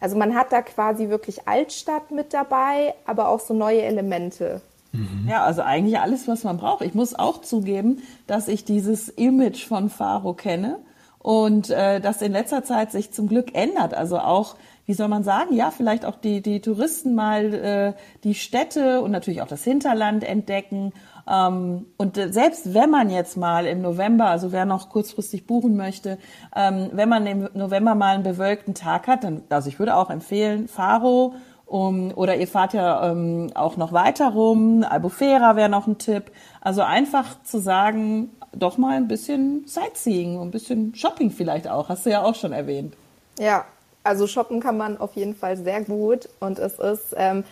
Also 0.02 0.16
man 0.16 0.34
hat 0.34 0.50
da 0.50 0.62
quasi 0.62 1.10
wirklich 1.10 1.46
Altstadt 1.46 2.10
mit 2.10 2.34
dabei, 2.34 2.92
aber 3.06 3.28
auch 3.28 3.38
so 3.38 3.54
neue 3.54 3.82
Elemente. 3.82 4.60
Mhm. 4.90 5.28
Ja, 5.30 5.44
also 5.44 5.62
eigentlich 5.62 6.00
alles, 6.00 6.26
was 6.26 6.42
man 6.42 6.56
braucht. 6.56 6.82
Ich 6.82 6.92
muss 6.92 7.16
auch 7.16 7.40
zugeben, 7.40 8.02
dass 8.26 8.48
ich 8.48 8.64
dieses 8.64 9.08
Image 9.08 9.64
von 9.64 9.90
Faro 9.90 10.34
kenne 10.34 10.80
und 11.20 11.70
äh, 11.70 12.00
das 12.00 12.20
in 12.20 12.32
letzter 12.32 12.64
Zeit 12.64 12.90
sich 12.90 13.12
zum 13.12 13.28
Glück 13.28 13.54
ändert. 13.54 13.94
Also 13.94 14.18
auch, 14.18 14.56
wie 14.86 14.94
soll 14.94 15.06
man 15.06 15.22
sagen, 15.22 15.54
ja, 15.54 15.70
vielleicht 15.70 16.04
auch 16.04 16.16
die, 16.16 16.40
die 16.40 16.60
Touristen 16.60 17.14
mal 17.14 17.54
äh, 17.54 17.92
die 18.24 18.34
Städte 18.34 19.02
und 19.02 19.12
natürlich 19.12 19.40
auch 19.40 19.46
das 19.46 19.62
Hinterland 19.62 20.24
entdecken 20.24 20.92
ähm, 21.30 21.86
und 21.96 22.16
selbst 22.16 22.74
wenn 22.74 22.90
man 22.90 23.10
jetzt 23.10 23.36
mal 23.36 23.66
im 23.66 23.82
November, 23.82 24.26
also 24.26 24.52
wer 24.52 24.64
noch 24.64 24.88
kurzfristig 24.88 25.46
buchen 25.46 25.76
möchte, 25.76 26.18
ähm, 26.54 26.90
wenn 26.92 27.08
man 27.08 27.26
im 27.26 27.48
November 27.54 27.94
mal 27.94 28.14
einen 28.14 28.24
bewölkten 28.24 28.74
Tag 28.74 29.06
hat, 29.06 29.24
dann, 29.24 29.42
also 29.48 29.68
ich 29.68 29.78
würde 29.78 29.96
auch 29.96 30.10
empfehlen, 30.10 30.68
Faro, 30.68 31.34
um, 31.66 32.12
oder 32.14 32.36
ihr 32.36 32.48
fahrt 32.48 32.74
ja 32.74 33.10
ähm, 33.10 33.50
auch 33.54 33.76
noch 33.76 33.92
weiter 33.92 34.30
rum, 34.30 34.84
Albufera 34.88 35.56
wäre 35.56 35.70
noch 35.70 35.86
ein 35.86 35.96
Tipp. 35.96 36.30
Also 36.60 36.82
einfach 36.82 37.42
zu 37.44 37.60
sagen, 37.60 38.30
doch 38.52 38.76
mal 38.76 38.96
ein 38.96 39.08
bisschen 39.08 39.66
Sightseeing, 39.66 40.38
ein 40.38 40.50
bisschen 40.50 40.94
Shopping 40.94 41.30
vielleicht 41.30 41.68
auch, 41.68 41.88
hast 41.88 42.04
du 42.04 42.10
ja 42.10 42.22
auch 42.22 42.34
schon 42.34 42.52
erwähnt. 42.52 42.94
Ja, 43.38 43.64
also 44.04 44.26
shoppen 44.26 44.60
kann 44.60 44.76
man 44.76 44.98
auf 44.98 45.14
jeden 45.14 45.34
Fall 45.34 45.56
sehr 45.56 45.82
gut 45.82 46.28
und 46.40 46.58
es 46.58 46.78
ist, 46.78 47.14
ähm, 47.16 47.44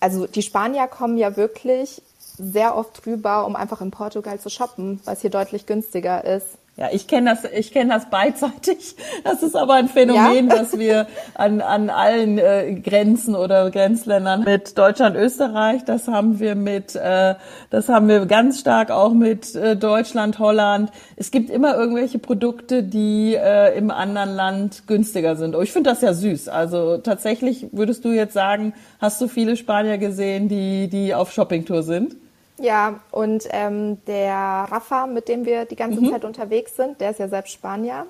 also 0.00 0.26
die 0.26 0.42
Spanier 0.42 0.88
kommen 0.88 1.16
ja 1.16 1.36
wirklich 1.36 2.02
sehr 2.42 2.76
oft 2.76 3.04
drüber, 3.04 3.46
um 3.46 3.56
einfach 3.56 3.80
in 3.80 3.90
Portugal 3.90 4.38
zu 4.40 4.50
shoppen, 4.50 5.00
es 5.06 5.20
hier 5.20 5.30
deutlich 5.30 5.66
günstiger 5.66 6.24
ist. 6.24 6.58
Ja, 6.74 6.88
ich 6.90 7.06
kenne 7.06 7.28
das, 7.30 7.44
ich 7.52 7.70
kenne 7.70 7.92
das 7.92 8.08
beidseitig. 8.08 8.96
Das 9.24 9.42
ist 9.42 9.54
aber 9.54 9.74
ein 9.74 9.88
Phänomen, 9.88 10.48
ja? 10.48 10.56
das 10.56 10.78
wir 10.78 11.06
an, 11.34 11.60
an 11.60 11.90
allen 11.90 12.38
äh, 12.38 12.80
Grenzen 12.82 13.34
oder 13.34 13.70
Grenzländern 13.70 14.44
mit 14.44 14.78
Deutschland, 14.78 15.14
Österreich, 15.14 15.84
das 15.84 16.08
haben 16.08 16.40
wir 16.40 16.54
mit, 16.54 16.96
äh, 16.96 17.34
das 17.68 17.90
haben 17.90 18.08
wir 18.08 18.24
ganz 18.24 18.60
stark 18.60 18.90
auch 18.90 19.12
mit 19.12 19.54
äh, 19.54 19.76
Deutschland, 19.76 20.38
Holland. 20.38 20.90
Es 21.16 21.30
gibt 21.30 21.50
immer 21.50 21.76
irgendwelche 21.76 22.18
Produkte, 22.18 22.82
die 22.82 23.34
äh, 23.34 23.76
im 23.76 23.90
anderen 23.90 24.34
Land 24.34 24.86
günstiger 24.86 25.36
sind. 25.36 25.54
Oh, 25.54 25.60
ich 25.60 25.72
finde 25.72 25.90
das 25.90 26.00
ja 26.00 26.14
süß. 26.14 26.48
Also 26.48 26.96
tatsächlich 26.96 27.66
würdest 27.72 28.04
du 28.06 28.12
jetzt 28.12 28.32
sagen, 28.32 28.72
hast 28.98 29.20
du 29.20 29.28
viele 29.28 29.56
Spanier 29.56 29.98
gesehen, 29.98 30.48
die, 30.48 30.88
die 30.88 31.14
auf 31.14 31.32
Shoppingtour 31.32 31.82
sind? 31.82 32.16
Ja, 32.62 33.00
und 33.10 33.48
ähm, 33.50 33.98
der 34.06 34.34
Rafa, 34.70 35.08
mit 35.08 35.26
dem 35.28 35.44
wir 35.44 35.64
die 35.64 35.74
ganze 35.74 36.00
mhm. 36.00 36.12
Zeit 36.12 36.24
unterwegs 36.24 36.76
sind, 36.76 37.00
der 37.00 37.10
ist 37.10 37.18
ja 37.18 37.26
selbst 37.26 37.52
Spanier. 37.52 38.06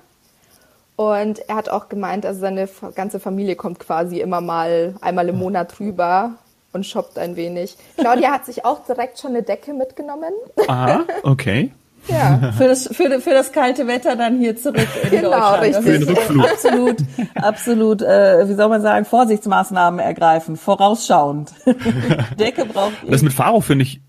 Und 0.95 1.49
er 1.49 1.55
hat 1.55 1.69
auch 1.69 1.89
gemeint, 1.89 2.23
also 2.23 2.39
seine 2.39 2.69
ganze 2.93 3.19
Familie 3.19 3.55
kommt 3.55 3.79
quasi 3.79 4.19
immer 4.19 4.41
mal 4.41 4.93
einmal 5.01 5.27
im 5.27 5.39
Monat 5.39 5.79
rüber 5.79 6.33
und 6.71 6.85
shoppt 6.85 7.17
ein 7.17 7.35
wenig. 7.35 7.77
Claudia 7.97 8.31
hat 8.31 8.45
sich 8.45 8.63
auch 8.63 8.85
direkt 8.85 9.17
schon 9.17 9.31
eine 9.31 9.41
Decke 9.41 9.73
mitgenommen. 9.73 10.33
Aha, 10.67 11.03
okay. 11.23 11.71
Ja, 12.09 12.51
für 12.57 12.67
das, 12.67 12.89
für, 12.91 13.21
für 13.21 13.29
das 13.29 13.53
kalte 13.53 13.87
Wetter 13.87 14.17
dann 14.17 14.37
hier 14.37 14.57
zurück 14.57 14.89
in 15.03 15.09
genau, 15.09 15.55
Deutschland. 15.55 15.63
Richtig. 15.63 15.83
Für 15.85 15.99
den 15.99 16.09
Rückflug. 16.09 16.51
Absolut, 16.51 16.97
absolut, 17.35 18.01
äh, 18.01 18.49
wie 18.49 18.55
soll 18.55 18.67
man 18.67 18.81
sagen, 18.81 19.05
Vorsichtsmaßnahmen 19.05 20.01
ergreifen, 20.01 20.57
vorausschauend. 20.57 21.53
Decke 22.37 22.65
braucht 22.65 22.91
Das 23.07 23.21
mit 23.21 23.31
Faro 23.31 23.61
finde 23.61 23.83
ich. 23.83 24.01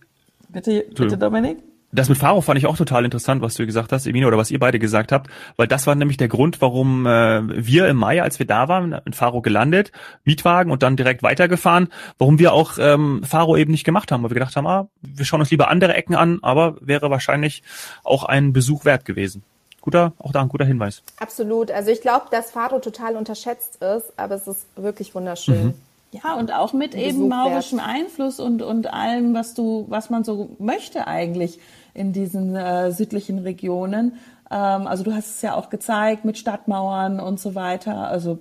Bitte, 0.54 0.86
bitte 0.94 1.18
Dominik? 1.18 1.58
Das 1.94 2.08
mit 2.08 2.18
Faro 2.18 2.40
fand 2.40 2.58
ich 2.58 2.66
auch 2.66 2.76
total 2.76 3.04
interessant, 3.04 3.40
was 3.40 3.54
du 3.54 3.66
gesagt 3.66 3.92
hast, 3.92 4.06
Emine, 4.08 4.26
oder 4.26 4.36
was 4.36 4.50
ihr 4.50 4.58
beide 4.58 4.80
gesagt 4.80 5.12
habt, 5.12 5.30
weil 5.56 5.68
das 5.68 5.86
war 5.86 5.94
nämlich 5.94 6.16
der 6.16 6.26
Grund, 6.26 6.60
warum 6.60 7.06
äh, 7.06 7.42
wir 7.46 7.86
im 7.86 7.96
Mai, 7.96 8.20
als 8.20 8.40
wir 8.40 8.46
da 8.46 8.66
waren, 8.66 9.00
in 9.04 9.12
Faro 9.12 9.42
gelandet, 9.42 9.92
Mietwagen 10.24 10.72
und 10.72 10.82
dann 10.82 10.96
direkt 10.96 11.22
weitergefahren, 11.22 11.88
warum 12.18 12.40
wir 12.40 12.52
auch 12.52 12.78
ähm, 12.80 13.22
Faro 13.22 13.56
eben 13.56 13.70
nicht 13.70 13.84
gemacht 13.84 14.10
haben, 14.10 14.24
weil 14.24 14.30
wir 14.30 14.34
gedacht 14.34 14.56
haben, 14.56 14.66
ah, 14.66 14.88
wir 15.02 15.24
schauen 15.24 15.38
uns 15.38 15.52
lieber 15.52 15.68
andere 15.68 15.94
Ecken 15.94 16.16
an, 16.16 16.40
aber 16.42 16.76
wäre 16.80 17.10
wahrscheinlich 17.10 17.62
auch 18.02 18.24
ein 18.24 18.52
Besuch 18.52 18.84
wert 18.84 19.04
gewesen. 19.04 19.44
Guter, 19.80 20.14
auch 20.18 20.32
da 20.32 20.40
ein 20.40 20.48
guter 20.48 20.64
Hinweis. 20.64 21.02
Absolut. 21.20 21.70
Also 21.70 21.90
ich 21.90 22.00
glaube, 22.00 22.26
dass 22.30 22.50
Faro 22.50 22.80
total 22.80 23.14
unterschätzt 23.16 23.82
ist, 23.82 24.14
aber 24.16 24.34
es 24.34 24.48
ist 24.48 24.66
wirklich 24.76 25.14
wunderschön. 25.14 25.66
Mhm. 25.66 25.74
Ja, 26.22 26.34
und 26.34 26.52
auch 26.52 26.72
mit 26.72 26.94
eben 26.94 27.26
maurischem 27.26 27.80
Einfluss 27.80 28.38
und, 28.38 28.62
und 28.62 28.92
allem, 28.92 29.34
was 29.34 29.52
du, 29.54 29.86
was 29.88 30.10
man 30.10 30.22
so 30.22 30.54
möchte 30.60 31.08
eigentlich 31.08 31.58
in 31.92 32.12
diesen 32.12 32.54
äh, 32.54 32.92
südlichen 32.92 33.40
Regionen. 33.40 34.12
Ähm, 34.48 34.86
also 34.86 35.02
du 35.02 35.12
hast 35.12 35.30
es 35.30 35.42
ja 35.42 35.56
auch 35.56 35.70
gezeigt 35.70 36.24
mit 36.24 36.38
Stadtmauern 36.38 37.18
und 37.18 37.40
so 37.40 37.56
weiter. 37.56 38.08
Also 38.08 38.38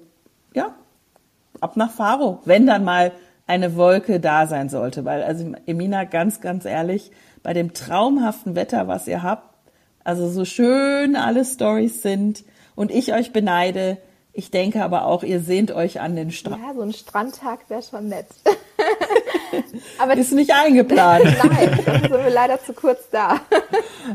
ja, 0.53 0.75
ab 1.61 1.75
nach 1.75 1.89
Faro, 1.89 2.41
wenn 2.45 2.67
dann 2.67 2.83
mal 2.83 3.11
eine 3.47 3.75
Wolke 3.75 4.19
da 4.19 4.45
sein 4.45 4.69
sollte. 4.69 5.03
Weil, 5.03 5.23
also 5.23 5.53
Emina, 5.65 6.03
ganz, 6.03 6.41
ganz 6.41 6.65
ehrlich, 6.65 7.09
bei 7.41 7.53
dem 7.53 7.73
traumhaften 7.73 8.53
Wetter, 8.53 8.87
was 8.87 9.07
ihr 9.07 9.23
habt, 9.23 9.49
also 10.03 10.29
so 10.29 10.45
schön 10.45 11.15
alle 11.15 11.43
Stories 11.43 12.03
sind 12.03 12.43
und 12.75 12.91
ich 12.91 13.13
euch 13.13 13.33
beneide, 13.33 13.97
ich 14.35 14.49
denke 14.49 14.83
aber 14.83 15.05
auch, 15.05 15.21
ihr 15.21 15.39
sehnt 15.39 15.71
euch 15.71 16.01
an 16.01 16.15
den 16.15 16.31
Strand. 16.31 16.63
Ja, 16.65 16.73
so 16.73 16.81
ein 16.81 16.91
Strandtag 16.91 17.69
wäre 17.69 17.83
schon 17.83 18.09
nett. 18.09 18.25
aber 19.99 20.17
ist 20.17 20.33
nicht 20.33 20.51
eingeplant. 20.51 21.23
Nein, 21.43 21.79
da 21.85 21.99
sind 21.99 22.11
wir 22.11 22.29
leider 22.31 22.59
zu 22.61 22.73
kurz 22.73 23.09
da. 23.11 23.41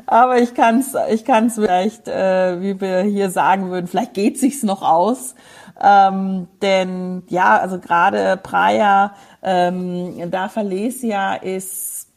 aber 0.06 0.38
ich 0.38 0.54
kann 0.54 0.80
es 0.80 0.96
ich 1.10 1.25
kann's 1.25 1.54
vielleicht, 1.54 2.08
äh, 2.08 2.60
wie 2.60 2.80
wir 2.80 3.02
hier 3.02 3.30
sagen 3.30 3.70
würden, 3.70 3.87
vielleicht 3.87 4.14
geht 4.14 4.38
sich's 4.38 4.64
noch 4.64 4.82
aus. 4.82 5.37
Ähm, 5.80 6.48
denn 6.60 7.22
ja, 7.28 7.56
also 7.56 7.78
gerade 7.78 8.37
Praia 8.42 9.14
ähm, 9.42 10.30
da 10.32 10.48
Falesia 10.48 11.34
ist 11.34 12.08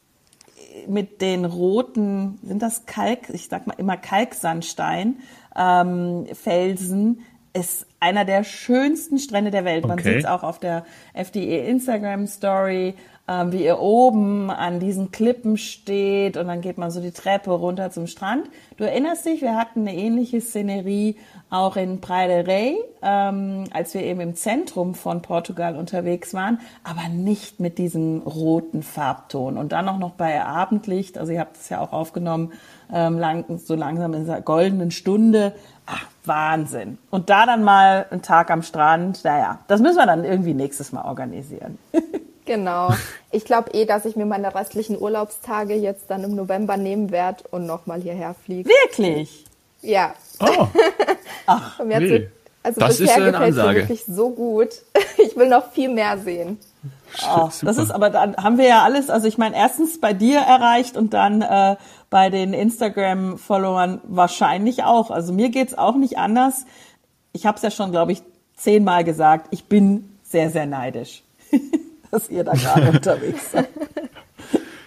mit 0.87 1.21
den 1.21 1.45
roten, 1.45 2.39
sind 2.41 2.63
das 2.63 2.87
Kalk, 2.87 3.29
ich 3.29 3.47
sag 3.47 3.67
mal 3.67 3.75
immer 3.77 3.97
Kalksandstein, 3.97 5.19
ähm, 5.55 6.25
Felsen, 6.33 7.25
ist 7.53 7.85
einer 7.99 8.25
der 8.25 8.43
schönsten 8.43 9.19
Strände 9.19 9.51
der 9.51 9.65
Welt. 9.65 9.85
Man 9.85 9.99
okay. 9.99 10.13
sieht 10.13 10.19
es 10.19 10.25
auch 10.25 10.43
auf 10.43 10.59
der 10.59 10.85
FDE 11.13 11.65
Instagram 11.67 12.27
Story, 12.27 12.95
ähm, 13.27 13.51
wie 13.51 13.63
ihr 13.63 13.79
oben 13.79 14.49
an 14.49 14.79
diesen 14.79 15.11
Klippen 15.11 15.57
steht 15.57 16.37
und 16.37 16.47
dann 16.47 16.61
geht 16.61 16.77
man 16.77 16.91
so 16.91 17.01
die 17.01 17.11
Treppe 17.11 17.51
runter 17.51 17.91
zum 17.91 18.07
Strand. 18.07 18.49
Du 18.77 18.83
erinnerst 18.83 19.25
dich, 19.25 19.41
wir 19.41 19.55
hatten 19.55 19.81
eine 19.81 19.95
ähnliche 19.95 20.41
Szenerie 20.41 21.17
auch 21.49 21.75
in 21.75 22.01
Praia 22.01 22.27
del 22.27 22.45
Rey, 22.45 22.77
ähm, 23.01 23.65
als 23.71 23.93
wir 23.93 24.03
eben 24.03 24.21
im 24.21 24.35
Zentrum 24.35 24.95
von 24.95 25.21
Portugal 25.21 25.75
unterwegs 25.75 26.33
waren, 26.33 26.59
aber 26.83 27.09
nicht 27.09 27.59
mit 27.59 27.77
diesem 27.77 28.21
roten 28.21 28.81
Farbton. 28.81 29.57
Und 29.57 29.73
dann 29.73 29.87
auch 29.89 29.99
noch 29.99 30.11
bei 30.11 30.43
Abendlicht, 30.43 31.17
also 31.17 31.31
ihr 31.33 31.41
habt 31.41 31.57
es 31.57 31.69
ja 31.69 31.81
auch 31.81 31.91
aufgenommen, 31.91 32.53
ähm, 32.93 33.19
lang, 33.19 33.45
so 33.57 33.75
langsam 33.75 34.13
in 34.13 34.21
dieser 34.21 34.41
goldenen 34.41 34.91
Stunde. 34.91 35.53
Wahnsinn. 36.25 36.97
Und 37.09 37.29
da 37.29 37.45
dann 37.45 37.63
mal 37.63 38.05
ein 38.11 38.21
Tag 38.21 38.51
am 38.51 38.61
Strand, 38.61 39.23
naja, 39.23 39.59
das 39.67 39.81
müssen 39.81 39.97
wir 39.97 40.05
dann 40.05 40.23
irgendwie 40.23 40.53
nächstes 40.53 40.91
Mal 40.91 41.03
organisieren. 41.03 41.77
Genau. 42.45 42.91
Ich 43.31 43.45
glaube 43.45 43.71
eh, 43.71 43.85
dass 43.85 44.03
ich 44.03 44.15
mir 44.15 44.25
meine 44.25 44.53
restlichen 44.53 44.99
Urlaubstage 44.99 45.75
jetzt 45.75 46.09
dann 46.09 46.23
im 46.23 46.35
November 46.35 46.75
nehmen 46.75 47.11
werde 47.11 47.43
und 47.51 47.65
nochmal 47.65 48.01
hierher 48.01 48.33
fliege. 48.33 48.67
Wirklich? 48.67 49.45
Ja. 49.81 50.13
Oh. 50.39 50.67
Ach, 51.45 51.79
nee. 51.79 52.29
also 52.63 52.79
das 52.79 52.97
bisher 52.97 53.31
gefällt 53.31 53.55
mir 53.55 53.75
wirklich 53.75 54.03
so 54.05 54.31
gut. 54.31 54.69
Ich 55.17 55.37
will 55.37 55.49
noch 55.49 55.71
viel 55.71 55.89
mehr 55.89 56.17
sehen. 56.17 56.57
Oh, 57.31 57.49
das 57.61 57.77
ist 57.77 57.91
aber 57.91 58.09
dann 58.09 58.35
haben 58.37 58.57
wir 58.57 58.67
ja 58.67 58.81
alles, 58.81 59.09
also 59.09 59.27
ich 59.27 59.37
meine, 59.37 59.55
erstens 59.55 60.01
bei 60.01 60.13
dir 60.13 60.39
erreicht 60.39 60.97
und 60.97 61.13
dann 61.13 61.43
äh, 61.43 61.75
bei 62.11 62.29
den 62.29 62.53
Instagram-Followern 62.53 64.01
wahrscheinlich 64.03 64.83
auch. 64.83 65.09
Also 65.09 65.33
mir 65.33 65.49
geht's 65.49 65.75
auch 65.75 65.95
nicht 65.95 66.19
anders. 66.19 66.65
Ich 67.31 67.47
habe 67.47 67.55
es 67.55 67.63
ja 67.63 67.71
schon, 67.71 67.91
glaube 67.91 68.11
ich, 68.11 68.21
zehnmal 68.55 69.03
gesagt. 69.03 69.47
Ich 69.51 69.63
bin 69.63 70.09
sehr, 70.21 70.51
sehr 70.51 70.67
neidisch, 70.67 71.23
dass 72.11 72.29
ihr 72.29 72.43
da 72.43 72.51
gerade 72.51 72.89
unterwegs 72.91 73.51
seid. 73.51 73.69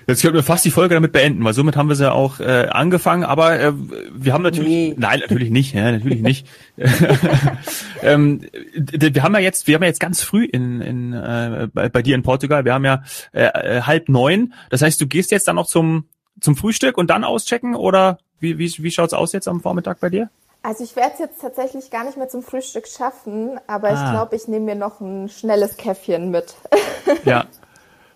Jetzt 0.07 0.21
könnten 0.21 0.37
wir 0.37 0.43
fast 0.43 0.67
die 0.67 0.71
Folge 0.71 0.97
damit 0.97 1.13
beenden, 1.13 1.43
weil 1.45 1.55
somit 1.55 1.77
haben 1.77 1.89
wir 1.89 1.97
sie 1.97 2.03
ja 2.03 2.13
auch 2.13 2.39
äh, 2.41 2.69
angefangen. 2.71 3.25
Aber 3.25 3.59
äh, 3.59 3.73
wir 3.75 4.35
haben 4.35 4.43
natürlich, 4.43 4.69
nee. 4.69 4.95
nein, 4.99 5.21
natürlich 5.21 5.49
nicht, 5.49 5.73
ja, 5.73 5.93
natürlich 5.93 6.21
nicht. 6.21 6.47
ähm, 8.03 8.43
wir 8.75 9.23
haben 9.23 9.33
ja 9.33 9.41
jetzt, 9.41 9.67
wir 9.67 9.77
haben 9.77 9.83
ja 9.83 9.89
jetzt 9.89 10.01
ganz 10.01 10.21
früh 10.21 10.45
in, 10.45 10.83
in 10.83 11.15
äh, 11.15 11.69
bei, 11.73 11.89
bei 11.89 12.03
dir 12.03 12.17
in 12.17 12.23
Portugal. 12.23 12.67
Wir 12.67 12.75
haben 12.75 12.85
ja 12.85 13.03
äh, 13.33 13.45
äh 13.45 13.81
halb 13.81 14.11
neun. 14.11 14.53
Das 14.69 14.83
heißt, 14.83 15.01
du 15.01 15.07
gehst 15.07 15.31
jetzt 15.31 15.49
dann 15.49 15.57
noch 15.57 15.67
zum 15.67 16.05
zum 16.41 16.57
Frühstück 16.57 16.99
und 16.99 17.09
dann 17.09 17.25
auschecken 17.25 17.75
oder 17.75 18.19
wie, 18.41 18.59
wie, 18.59 18.73
wie 18.79 18.91
schaut's 18.91 19.15
aus 19.15 19.33
jetzt 19.33 19.49
am 19.49 19.61
Vormittag 19.61 20.01
bei 20.01 20.11
dir? 20.11 20.31
Also 20.63 20.83
ich 20.83 20.97
werde 20.97 21.13
es 21.13 21.19
jetzt 21.19 21.41
tatsächlich 21.43 21.91
gar 21.91 22.05
nicht 22.05 22.17
mehr 22.17 22.29
zum 22.29 22.43
Frühstück 22.43 22.89
schaffen, 22.89 23.61
aber 23.67 23.91
ah. 23.91 23.93
ich 23.93 24.11
glaube, 24.11 24.37
ich 24.37 24.49
nehme 24.49 24.65
mir 24.65 24.75
noch 24.75 25.01
ein 25.01 25.29
schnelles 25.29 25.77
Käffchen 25.77 26.31
mit. 26.31 26.55
ja. 27.25 27.45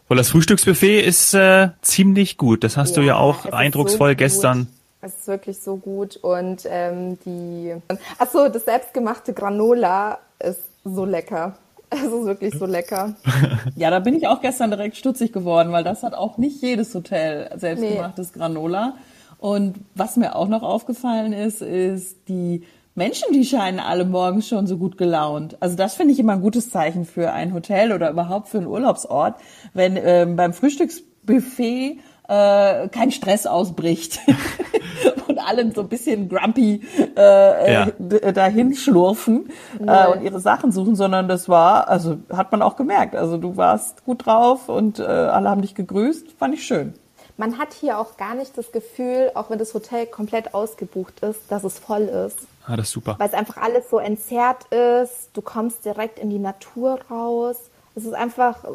Weil 0.09 0.17
das 0.17 0.31
Frühstücksbuffet 0.31 1.05
ist 1.05 1.35
äh, 1.35 1.69
ziemlich 1.83 2.39
gut. 2.39 2.65
Das 2.65 2.79
hast 2.79 2.97
ja, 2.97 3.03
du 3.03 3.07
ja 3.07 3.17
auch 3.17 3.45
eindrucksvoll 3.45 4.13
so 4.13 4.17
gestern. 4.17 4.69
Es 5.03 5.15
ist 5.15 5.29
wirklich 5.29 5.61
so 5.61 5.77
gut 5.77 6.17
und 6.17 6.63
ähm, 6.65 7.19
die. 7.27 7.75
Ach 8.19 8.29
so, 8.33 8.49
das 8.49 8.65
selbstgemachte 8.65 9.35
Granola 9.35 10.19
ist 10.39 10.63
so 10.85 11.05
lecker. 11.05 11.59
Es 11.91 12.03
ist 12.03 12.25
wirklich 12.25 12.55
so 12.59 12.67
lecker. 12.67 13.15
Ja, 13.77 13.91
da 13.91 14.01
bin 14.01 14.15
ich 14.15 14.27
auch 14.27 14.41
gestern 14.41 14.71
direkt 14.71 14.97
stutzig 14.97 15.33
geworden, 15.33 15.73
weil 15.73 15.85
das 15.85 16.03
hat 16.03 16.15
auch 16.15 16.37
nicht 16.37 16.61
jedes 16.63 16.95
Hotel 16.95 17.51
selbstgemachtes 17.57 18.33
nee. 18.33 18.39
Granola. 18.39 18.95
Und 19.39 19.77
was 19.95 20.17
mir 20.17 20.35
auch 20.35 20.49
noch 20.49 20.63
aufgefallen 20.63 21.33
ist, 21.33 21.63
ist 21.63 22.17
die 22.29 22.65
Menschen, 22.95 23.33
die 23.33 23.45
scheinen 23.45 23.79
alle 23.79 24.05
morgens 24.05 24.49
schon 24.49 24.67
so 24.67 24.77
gut 24.77 24.99
gelaunt. 24.99 25.57
Also 25.61 25.77
das 25.77 25.95
finde 25.95 26.13
ich 26.13 26.19
immer 26.19 26.33
ein 26.33 26.43
gutes 26.43 26.71
Zeichen 26.71 27.05
für 27.05 27.33
ein 27.33 27.55
Hotel 27.55 27.93
oder 27.93 28.11
überhaupt 28.11 28.49
für 28.49 28.59
einen 28.59 28.67
Urlaubsort, 28.67 29.37
wenn 29.73 29.97
ähm, 29.97 30.35
beim 30.35 30.53
Frühstücksbuffet 30.53 32.01
äh, 32.29 32.89
kein 32.89 33.13
Stress 33.13 33.47
ausbricht 33.47 34.19
und 35.29 35.39
alle 35.39 35.71
so 35.73 35.83
ein 35.83 35.89
bisschen 35.89 36.29
grumpy 36.29 36.83
äh, 37.17 37.73
ja. 37.73 37.89
äh, 38.11 38.33
dahin 38.33 38.75
schlurfen 38.75 39.51
äh, 39.87 40.07
und 40.09 40.23
ihre 40.23 40.41
Sachen 40.41 40.73
suchen, 40.73 40.97
sondern 40.97 41.29
das 41.29 41.49
war, 41.49 41.89
also 41.89 42.19
hat 42.33 42.51
man 42.53 42.63
auch 42.63 42.77
gemerkt. 42.77 43.15
Also 43.15 43.37
du 43.37 43.57
warst 43.57 44.05
gut 44.05 44.27
drauf 44.27 44.69
und 44.69 44.99
äh, 44.99 45.03
alle 45.03 45.51
haben 45.51 45.63
dich 45.63 45.75
gegrüßt, 45.75 46.33
fand 46.39 46.55
ich 46.55 46.65
schön. 46.65 46.95
Man 47.37 47.57
hat 47.57 47.73
hier 47.73 48.01
auch 48.01 48.17
gar 48.17 48.35
nicht 48.35 48.59
das 48.59 48.73
Gefühl, 48.73 49.31
auch 49.35 49.49
wenn 49.49 49.61
das 49.61 49.73
Hotel 49.73 50.07
komplett 50.07 50.55
ausgebucht 50.55 51.21
ist, 51.21 51.41
dass 51.49 51.63
es 51.63 51.79
voll 51.79 52.03
ist. 52.03 52.39
Ah, 52.67 52.77
das 52.77 52.89
ist 52.89 52.93
super. 52.93 53.15
Weil 53.19 53.29
es 53.29 53.35
einfach 53.35 53.59
alles 53.59 53.89
so 53.89 53.99
entzerrt 53.99 54.65
ist. 54.73 55.31
Du 55.35 55.41
kommst 55.41 55.85
direkt 55.85 56.19
in 56.19 56.31
die 56.31 56.41
Natur 56.41 56.99
raus. 57.09 57.71
Es 57.99 58.05
ist 58.05 58.15
einfach, 58.15 58.63
äh, 58.63 58.69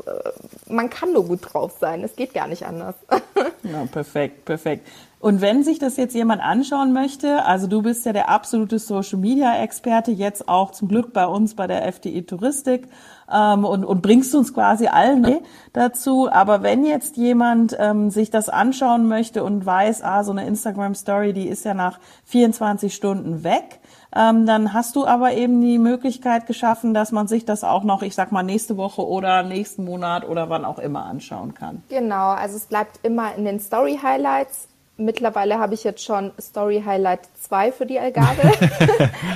man 0.68 0.90
kann 0.90 1.14
nur 1.14 1.26
gut 1.26 1.40
drauf 1.54 1.78
sein. 1.80 2.04
Es 2.04 2.18
geht 2.18 2.34
gar 2.34 2.48
nicht 2.48 2.66
anders. 2.66 2.96
ja, 3.64 3.86
perfekt, 3.90 4.44
perfekt. 4.44 4.86
Und 5.22 5.40
wenn 5.40 5.64
sich 5.64 5.80
das 5.80 5.96
jetzt 5.96 6.14
jemand 6.14 6.42
anschauen 6.42 6.92
möchte, 6.92 7.46
also 7.46 7.68
du 7.68 7.82
bist 7.82 8.06
ja 8.06 8.12
der 8.12 8.28
absolute 8.28 8.78
Social 8.80 9.18
Media 9.18 9.64
Experte, 9.64 10.12
jetzt 10.12 10.50
auch 10.50 10.72
zum 10.72 10.90
Glück 10.90 11.14
bei 11.14 11.26
uns 11.26 11.56
bei 11.56 11.66
der 11.66 11.88
FDI 11.88 12.24
Touristik 12.24 12.90
ähm, 13.34 13.64
und, 13.64 13.86
und 13.86 14.02
bringst 14.02 14.36
uns 14.36 14.54
quasi 14.54 14.88
allen 14.88 15.40
dazu. 15.72 16.30
Aber 16.30 16.62
wenn 16.62 16.84
jetzt 16.84 17.16
jemand 17.16 17.74
ähm, 17.80 18.10
sich 18.10 18.32
das 18.32 18.50
anschauen 18.50 19.08
möchte 19.08 19.46
und 19.46 19.66
weiß, 19.66 20.04
ah, 20.04 20.26
so 20.26 20.34
eine 20.34 20.46
Instagram 20.46 20.94
Story, 20.94 21.32
die 21.32 21.48
ist 21.48 21.64
ja 21.64 21.74
nach 21.74 22.02
24 22.26 22.94
Stunden 22.94 23.46
weg, 23.46 23.80
ähm, 24.16 24.46
dann 24.46 24.74
hast 24.74 24.96
du 24.96 25.06
aber 25.06 25.34
eben 25.34 25.62
die 25.62 25.78
Möglichkeit 25.78 26.48
geschaffen, 26.48 26.94
dass 26.94 27.12
man 27.12 27.28
sich 27.28 27.46
das 27.46 27.64
auch 27.64 27.84
noch, 27.84 28.02
ich 28.02 28.16
sag 28.16 28.32
mal, 28.32 28.44
nächste 28.44 28.78
Woche 28.78 29.08
oder 29.08 29.44
nächsten 29.44 29.86
Monat 29.86 30.28
oder 30.28 30.50
wann 30.50 30.66
auch 30.66 30.80
immer 30.80 31.06
anschauen 31.06 31.54
kann. 31.54 31.84
Genau, 31.90 32.30
also 32.30 32.58
es 32.58 32.66
bleibt 32.66 33.00
immer 33.04 33.36
in 33.36 33.46
den 33.46 33.60
Story 33.60 34.00
Highlights 34.02 34.68
Mittlerweile 34.96 35.58
habe 35.58 35.74
ich 35.74 35.84
jetzt 35.84 36.04
schon 36.04 36.32
Story 36.40 36.84
Highlight 36.86 37.22
2 37.42 37.72
für 37.72 37.88
die 37.88 37.98
Algarve. 37.98 38.44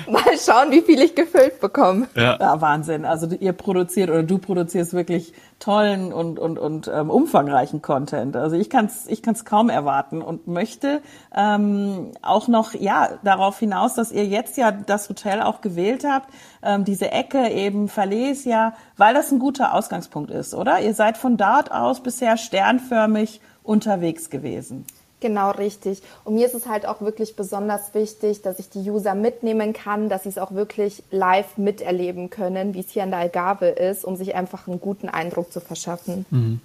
Mal 0.07 0.37
schauen, 0.37 0.69
wie 0.69 0.81
viel 0.81 1.01
ich 1.01 1.15
gefüllt 1.15 1.59
bekomme. 1.59 2.07
Ja. 2.13 2.37
ja, 2.39 2.61
Wahnsinn. 2.61 3.05
Also 3.05 3.27
ihr 3.39 3.53
produziert 3.53 4.11
oder 4.11 4.21
du 4.21 4.37
produzierst 4.37 4.93
wirklich 4.93 5.33
tollen 5.57 6.13
und, 6.13 6.37
und, 6.37 6.59
und 6.59 6.91
ähm, 6.93 7.09
umfangreichen 7.09 7.81
Content. 7.81 8.35
Also 8.35 8.55
ich 8.55 8.69
kann 8.69 8.85
es 8.85 9.07
ich 9.07 9.23
kann's 9.23 9.45
kaum 9.45 9.71
erwarten 9.71 10.21
und 10.21 10.45
möchte 10.45 11.01
ähm, 11.35 12.11
auch 12.21 12.47
noch 12.47 12.75
ja 12.75 13.09
darauf 13.23 13.57
hinaus, 13.57 13.95
dass 13.95 14.11
ihr 14.11 14.25
jetzt 14.25 14.57
ja 14.57 14.69
das 14.71 15.09
Hotel 15.09 15.41
auch 15.41 15.61
gewählt 15.61 16.05
habt, 16.07 16.29
ähm, 16.61 16.85
diese 16.85 17.11
Ecke 17.11 17.49
eben 17.49 17.89
Verlesia, 17.89 18.75
weil 18.95 19.15
das 19.15 19.31
ein 19.31 19.39
guter 19.39 19.73
Ausgangspunkt 19.73 20.29
ist, 20.29 20.53
oder? 20.53 20.81
Ihr 20.81 20.93
seid 20.93 21.17
von 21.17 21.35
dort 21.35 21.71
aus 21.71 22.03
bisher 22.03 22.37
sternförmig 22.37 23.41
unterwegs 23.63 24.29
gewesen. 24.29 24.85
Genau, 25.19 25.49
richtig. 25.51 26.03
Und 26.23 26.35
mir 26.35 26.45
ist 26.45 26.53
es 26.53 26.67
halt 26.67 26.85
auch 26.85 27.01
wirklich 27.01 27.35
besonders 27.35 27.95
wichtig, 27.95 28.43
dass 28.43 28.59
ich 28.59 28.69
die 28.69 28.89
User 28.89 29.15
mitnehmen 29.15 29.73
kann, 29.73 30.09
dass 30.09 30.23
sie 30.23 30.29
es 30.29 30.37
auch 30.37 30.51
wirklich 30.51 31.01
live 31.09 31.57
miterleben 31.57 32.29
können, 32.29 32.75
wie 32.75 32.81
es 32.81 32.91
hier 32.91 33.03
in 33.03 33.09
der 33.09 33.19
Algarve 33.19 33.67
ist, 33.67 34.05
um 34.05 34.15
sich 34.15 34.35
einfach 34.35 34.67
einen 34.67 34.79
guten 34.79 35.09
Eindruck 35.09 35.51
zu 35.51 35.59
verschaffen. 35.59 36.25
Mhm. 36.29 36.61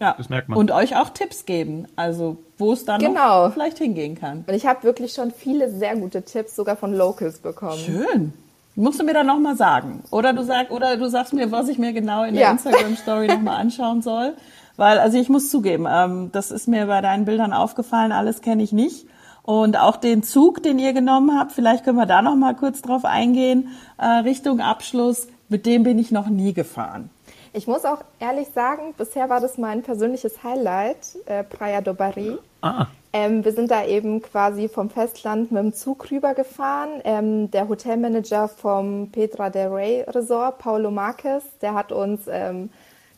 Ja, 0.00 0.14
das 0.18 0.28
merkt 0.28 0.48
man. 0.48 0.58
Und 0.58 0.72
euch 0.72 0.96
auch 0.96 1.10
Tipps 1.10 1.46
geben, 1.46 1.86
also 1.94 2.36
wo 2.58 2.72
es 2.72 2.84
dann 2.84 3.00
genau. 3.00 3.48
vielleicht 3.50 3.78
hingehen 3.78 4.18
kann. 4.18 4.44
Und 4.46 4.54
ich 4.54 4.66
habe 4.66 4.82
wirklich 4.82 5.12
schon 5.12 5.30
viele 5.30 5.70
sehr 5.70 5.94
gute 5.94 6.22
Tipps, 6.22 6.56
sogar 6.56 6.76
von 6.76 6.92
Locals 6.94 7.38
bekommen. 7.38 7.78
Schön. 7.78 8.32
Musst 8.74 8.98
du 8.98 9.04
mir 9.04 9.14
dann 9.14 9.28
nochmal 9.28 9.56
sagen. 9.56 10.02
Oder 10.10 10.32
du, 10.32 10.42
sag, 10.42 10.72
oder 10.72 10.96
du 10.96 11.08
sagst 11.08 11.32
mir, 11.32 11.52
was 11.52 11.68
ich 11.68 11.78
mir 11.78 11.92
genau 11.92 12.24
in 12.24 12.34
der 12.34 12.42
ja. 12.42 12.50
Instagram-Story 12.50 13.28
nochmal 13.28 13.56
anschauen 13.60 14.02
soll. 14.02 14.34
Weil, 14.76 14.98
also 14.98 15.18
ich 15.18 15.28
muss 15.28 15.50
zugeben, 15.50 15.86
ähm, 15.88 16.30
das 16.32 16.50
ist 16.50 16.68
mir 16.68 16.86
bei 16.86 17.00
deinen 17.00 17.24
Bildern 17.24 17.52
aufgefallen, 17.52 18.12
alles 18.12 18.40
kenne 18.40 18.62
ich 18.62 18.72
nicht. 18.72 19.06
Und 19.42 19.78
auch 19.78 19.96
den 19.96 20.22
Zug, 20.22 20.62
den 20.62 20.78
ihr 20.78 20.94
genommen 20.94 21.38
habt, 21.38 21.52
vielleicht 21.52 21.84
können 21.84 21.98
wir 21.98 22.06
da 22.06 22.22
noch 22.22 22.34
mal 22.34 22.54
kurz 22.54 22.80
drauf 22.80 23.04
eingehen, 23.04 23.68
äh, 23.98 24.06
Richtung 24.06 24.60
Abschluss, 24.60 25.28
mit 25.48 25.66
dem 25.66 25.82
bin 25.82 25.98
ich 25.98 26.10
noch 26.10 26.28
nie 26.28 26.54
gefahren. 26.54 27.10
Ich 27.52 27.68
muss 27.68 27.84
auch 27.84 27.98
ehrlich 28.18 28.48
sagen, 28.52 28.94
bisher 28.96 29.28
war 29.28 29.40
das 29.40 29.58
mein 29.58 29.82
persönliches 29.82 30.42
Highlight, 30.42 30.96
äh, 31.26 31.44
Praia 31.44 31.82
do 31.82 31.94
Bari. 31.94 32.36
Ah. 32.62 32.86
Ähm, 33.12 33.44
wir 33.44 33.52
sind 33.52 33.70
da 33.70 33.84
eben 33.84 34.22
quasi 34.22 34.68
vom 34.68 34.90
Festland 34.90 35.52
mit 35.52 35.62
dem 35.62 35.72
Zug 35.72 36.10
rübergefahren. 36.10 37.00
Ähm, 37.04 37.50
der 37.52 37.68
Hotelmanager 37.68 38.48
vom 38.48 39.10
Petra 39.12 39.50
del 39.50 39.68
Rey 39.68 40.00
Resort, 40.02 40.58
Paulo 40.58 40.90
Marquez, 40.90 41.44
der 41.62 41.74
hat 41.74 41.92
uns 41.92 42.22
ähm, 42.28 42.70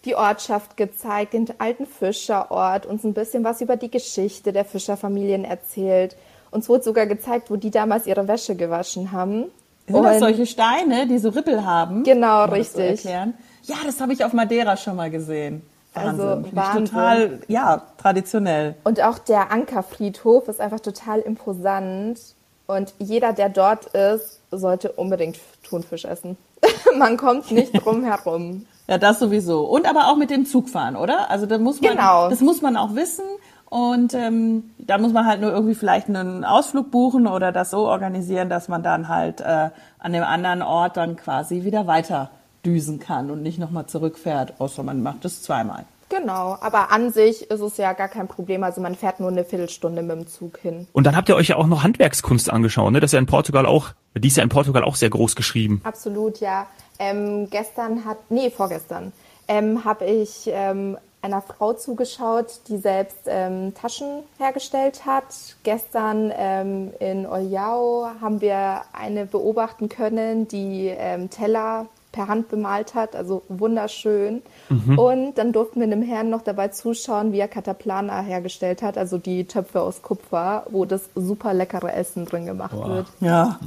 die 0.07 0.15
Ortschaft 0.15 0.77
gezeigt, 0.77 1.35
den 1.35 1.47
alten 1.59 1.87
Fischerort, 1.87 2.87
uns 2.87 3.05
ein 3.05 3.13
bisschen 3.13 3.45
was 3.45 3.61
über 3.61 3.77
die 3.77 3.91
Geschichte 3.91 4.53
der 4.53 4.65
Fischerfamilien 4.65 5.45
erzählt. 5.45 6.17
Uns 6.51 6.69
wurde 6.69 6.85
sogar 6.85 7.07
gezeigt, 7.07 7.51
wo 7.51 7.57
die 7.57 7.71
damals 7.71 8.07
ihre 8.07 8.27
Wäsche 8.29 8.55
gewaschen 8.55 9.13
haben. 9.13 9.47
Sind 9.87 10.03
das 10.03 10.19
solche 10.21 10.47
Steine, 10.47 11.07
die 11.07 11.19
so 11.19 11.29
Rippel 11.29 11.65
haben? 11.65 12.03
Genau, 12.03 12.45
richtig. 12.47 13.03
So 13.03 13.09
ja, 13.09 13.77
das 13.85 14.01
habe 14.01 14.13
ich 14.13 14.25
auf 14.25 14.33
Madeira 14.33 14.77
schon 14.77 14.97
mal 14.97 15.11
gesehen. 15.11 15.63
Wahnsinn. 15.95 16.21
Also 16.21 16.45
Wahnsinn. 16.53 16.85
total, 16.87 17.41
ja, 17.49 17.83
traditionell. 17.99 18.75
Und 18.85 19.03
auch 19.03 19.19
der 19.19 19.51
Ankerfriedhof 19.51 20.49
ist 20.49 20.61
einfach 20.61 20.81
total 20.81 21.21
imposant. 21.21 22.21
Und 22.67 22.95
jeder, 22.99 23.33
der 23.33 23.49
dort 23.49 23.87
ist, 23.87 24.41
sollte 24.51 24.93
unbedingt 24.93 25.39
Thunfisch 25.63 26.05
essen. 26.05 26.37
Man 26.99 27.17
kommt 27.17 27.51
nicht 27.51 27.73
drum 27.73 28.05
herum. 28.05 28.67
Ja, 28.89 28.99
das 28.99 29.19
sowieso. 29.19 29.65
Und 29.65 29.89
aber 29.89 30.09
auch 30.09 30.17
mit 30.17 30.31
dem 30.31 30.47
Zug 30.47 30.69
fahren, 30.69 30.97
oder? 30.97 31.31
Also 31.31 31.47
da 31.47 31.59
muss 31.59 31.81
man, 31.81 31.93
genau. 31.93 32.31
das 32.31 32.41
muss 32.41 32.63
man 32.63 32.77
auch 32.77 32.95
wissen. 32.95 33.25
Und 33.69 34.15
ähm, 34.15 34.71
da 34.79 34.97
muss 34.97 35.13
man 35.13 35.27
halt 35.27 35.41
nur 35.41 35.51
irgendwie 35.51 35.75
vielleicht 35.75 36.09
einen 36.09 36.45
Ausflug 36.45 36.93
buchen 36.93 37.27
oder 37.27 37.51
das 37.51 37.71
so 37.71 37.89
organisieren, 37.89 38.49
dass 38.49 38.69
man 38.69 38.85
dann 38.85 39.09
halt 39.09 39.41
äh, 39.41 39.71
an 39.99 40.13
dem 40.13 40.23
anderen 40.23 40.63
Ort 40.63 40.97
dann 40.97 41.17
quasi 41.17 41.65
wieder 41.65 41.89
weiter 41.89 42.31
düsen 42.65 43.01
kann 43.01 43.31
und 43.31 43.43
nicht 43.43 43.59
nochmal 43.59 43.87
zurückfährt, 43.87 44.61
außer 44.61 44.83
man 44.83 45.03
macht 45.03 45.25
es 45.25 45.43
zweimal. 45.43 45.85
Genau, 46.09 46.57
aber 46.61 46.93
an 46.93 47.11
sich 47.11 47.51
ist 47.51 47.61
es 47.61 47.77
ja 47.79 47.93
gar 47.93 48.07
kein 48.07 48.29
Problem. 48.29 48.63
Also 48.63 48.81
man 48.81 48.95
fährt 48.95 49.19
nur 49.19 49.29
eine 49.29 49.45
Viertelstunde 49.45 50.03
mit 50.03 50.17
dem 50.17 50.27
Zug 50.29 50.59
hin. 50.59 50.87
Und 50.93 51.05
dann 51.05 51.17
habt 51.17 51.29
ihr 51.29 51.35
euch 51.35 51.49
ja 51.49 51.57
auch 51.57 51.67
noch 51.67 51.83
Handwerkskunst 51.83 52.49
angeschaut, 52.49 52.93
ne? 52.93 53.01
Das 53.01 53.09
ist 53.09 53.13
ja 53.13 53.19
in 53.19 53.27
Portugal 53.27 53.67
auch, 53.67 53.89
die 54.15 54.29
ist 54.29 54.37
ja 54.37 54.45
in 54.45 54.49
Portugal 54.49 54.85
auch 54.85 54.95
sehr 54.95 55.11
groß 55.11 55.35
geschrieben. 55.35 55.81
Absolut, 55.83 56.39
ja. 56.39 56.67
Ähm, 56.99 57.49
gestern 57.51 58.05
hat, 58.05 58.19
nee, 58.31 58.51
vorgestern, 58.51 59.13
ähm, 59.49 59.85
habe 59.85 60.07
ich 60.07 60.43
ähm, 60.47 60.97
einer 61.23 61.43
Frau 61.43 61.73
zugeschaut, 61.73 62.61
die 62.69 62.79
selbst 62.79 63.19
ähm, 63.27 63.75
Taschen 63.75 64.23
hergestellt 64.39 65.05
hat. 65.07 65.57
Gestern 65.63 66.33
ähm, 66.37 66.93
in 67.01 67.27
Oljao 67.27 68.09
haben 68.21 68.41
wir 68.41 68.83
eine 68.93 69.27
beobachten 69.27 69.89
können, 69.89 70.49
die 70.49 70.87
ähm, 70.87 71.29
Teller 71.31 71.87
per 72.13 72.29
Hand 72.29 72.49
bemalt 72.49 72.95
hat, 72.95 73.15
also 73.15 73.43
wunderschön. 73.49 74.43
Mhm. 74.71 74.99
Und 74.99 75.35
dann 75.35 75.53
durften 75.53 75.81
wir 75.81 75.87
einem 75.87 76.03
Herrn 76.03 76.31
noch 76.31 76.43
dabei 76.43 76.69
zuschauen, 76.69 77.33
wie 77.33 77.41
er 77.41 77.49
Kataplana 77.49 78.23
hergestellt 78.23 78.81
hat, 78.81 78.97
also 78.97 79.19
die 79.19 79.45
Töpfe 79.45 79.83
aus 79.83 80.01
Kupfer, 80.01 80.65
wo 80.71 80.87
das 80.87 81.11
super 81.15 81.53
leckere 81.53 81.93
Essen 81.93 82.25
drin 82.25 82.47
gemacht 82.47 82.75
Boah. 82.75 82.89
wird. 82.89 83.07
Ja. 83.21 83.61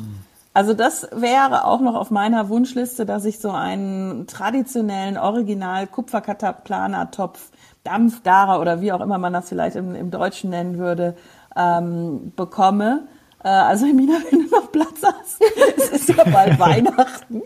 Also 0.54 0.74
das 0.74 1.08
wäre 1.14 1.66
auch 1.66 1.80
noch 1.80 1.96
auf 1.96 2.12
meiner 2.12 2.50
Wunschliste, 2.50 3.06
dass 3.06 3.26
ich 3.26 3.40
so 3.40 3.52
einen 3.52 4.28
traditionellen 4.28 5.18
Original 5.18 5.88
Kupferkataplana-Topf, 5.88 7.52
Dampfdara 7.84 8.60
oder 8.60 8.82
wie 8.82 8.92
auch 8.92 9.02
immer 9.02 9.18
man 9.18 9.34
das 9.34 9.50
vielleicht 9.50 9.76
im, 9.76 9.96
im 9.96 10.12
Deutschen 10.12 10.50
nennen 10.50 10.78
würde, 10.78 11.16
ähm, 11.56 12.34
bekomme. 12.36 13.08
Äh, 13.44 13.48
also 13.48 13.86
Emina, 13.86 14.14
wenn 14.32 14.44
du 14.44 14.50
noch 14.50 14.72
Platz 14.72 15.02
hast, 15.04 15.42
es 15.78 15.90
ist 15.90 16.10
ja 16.10 16.24
bald 16.24 16.60
Weihnachten 16.60 17.42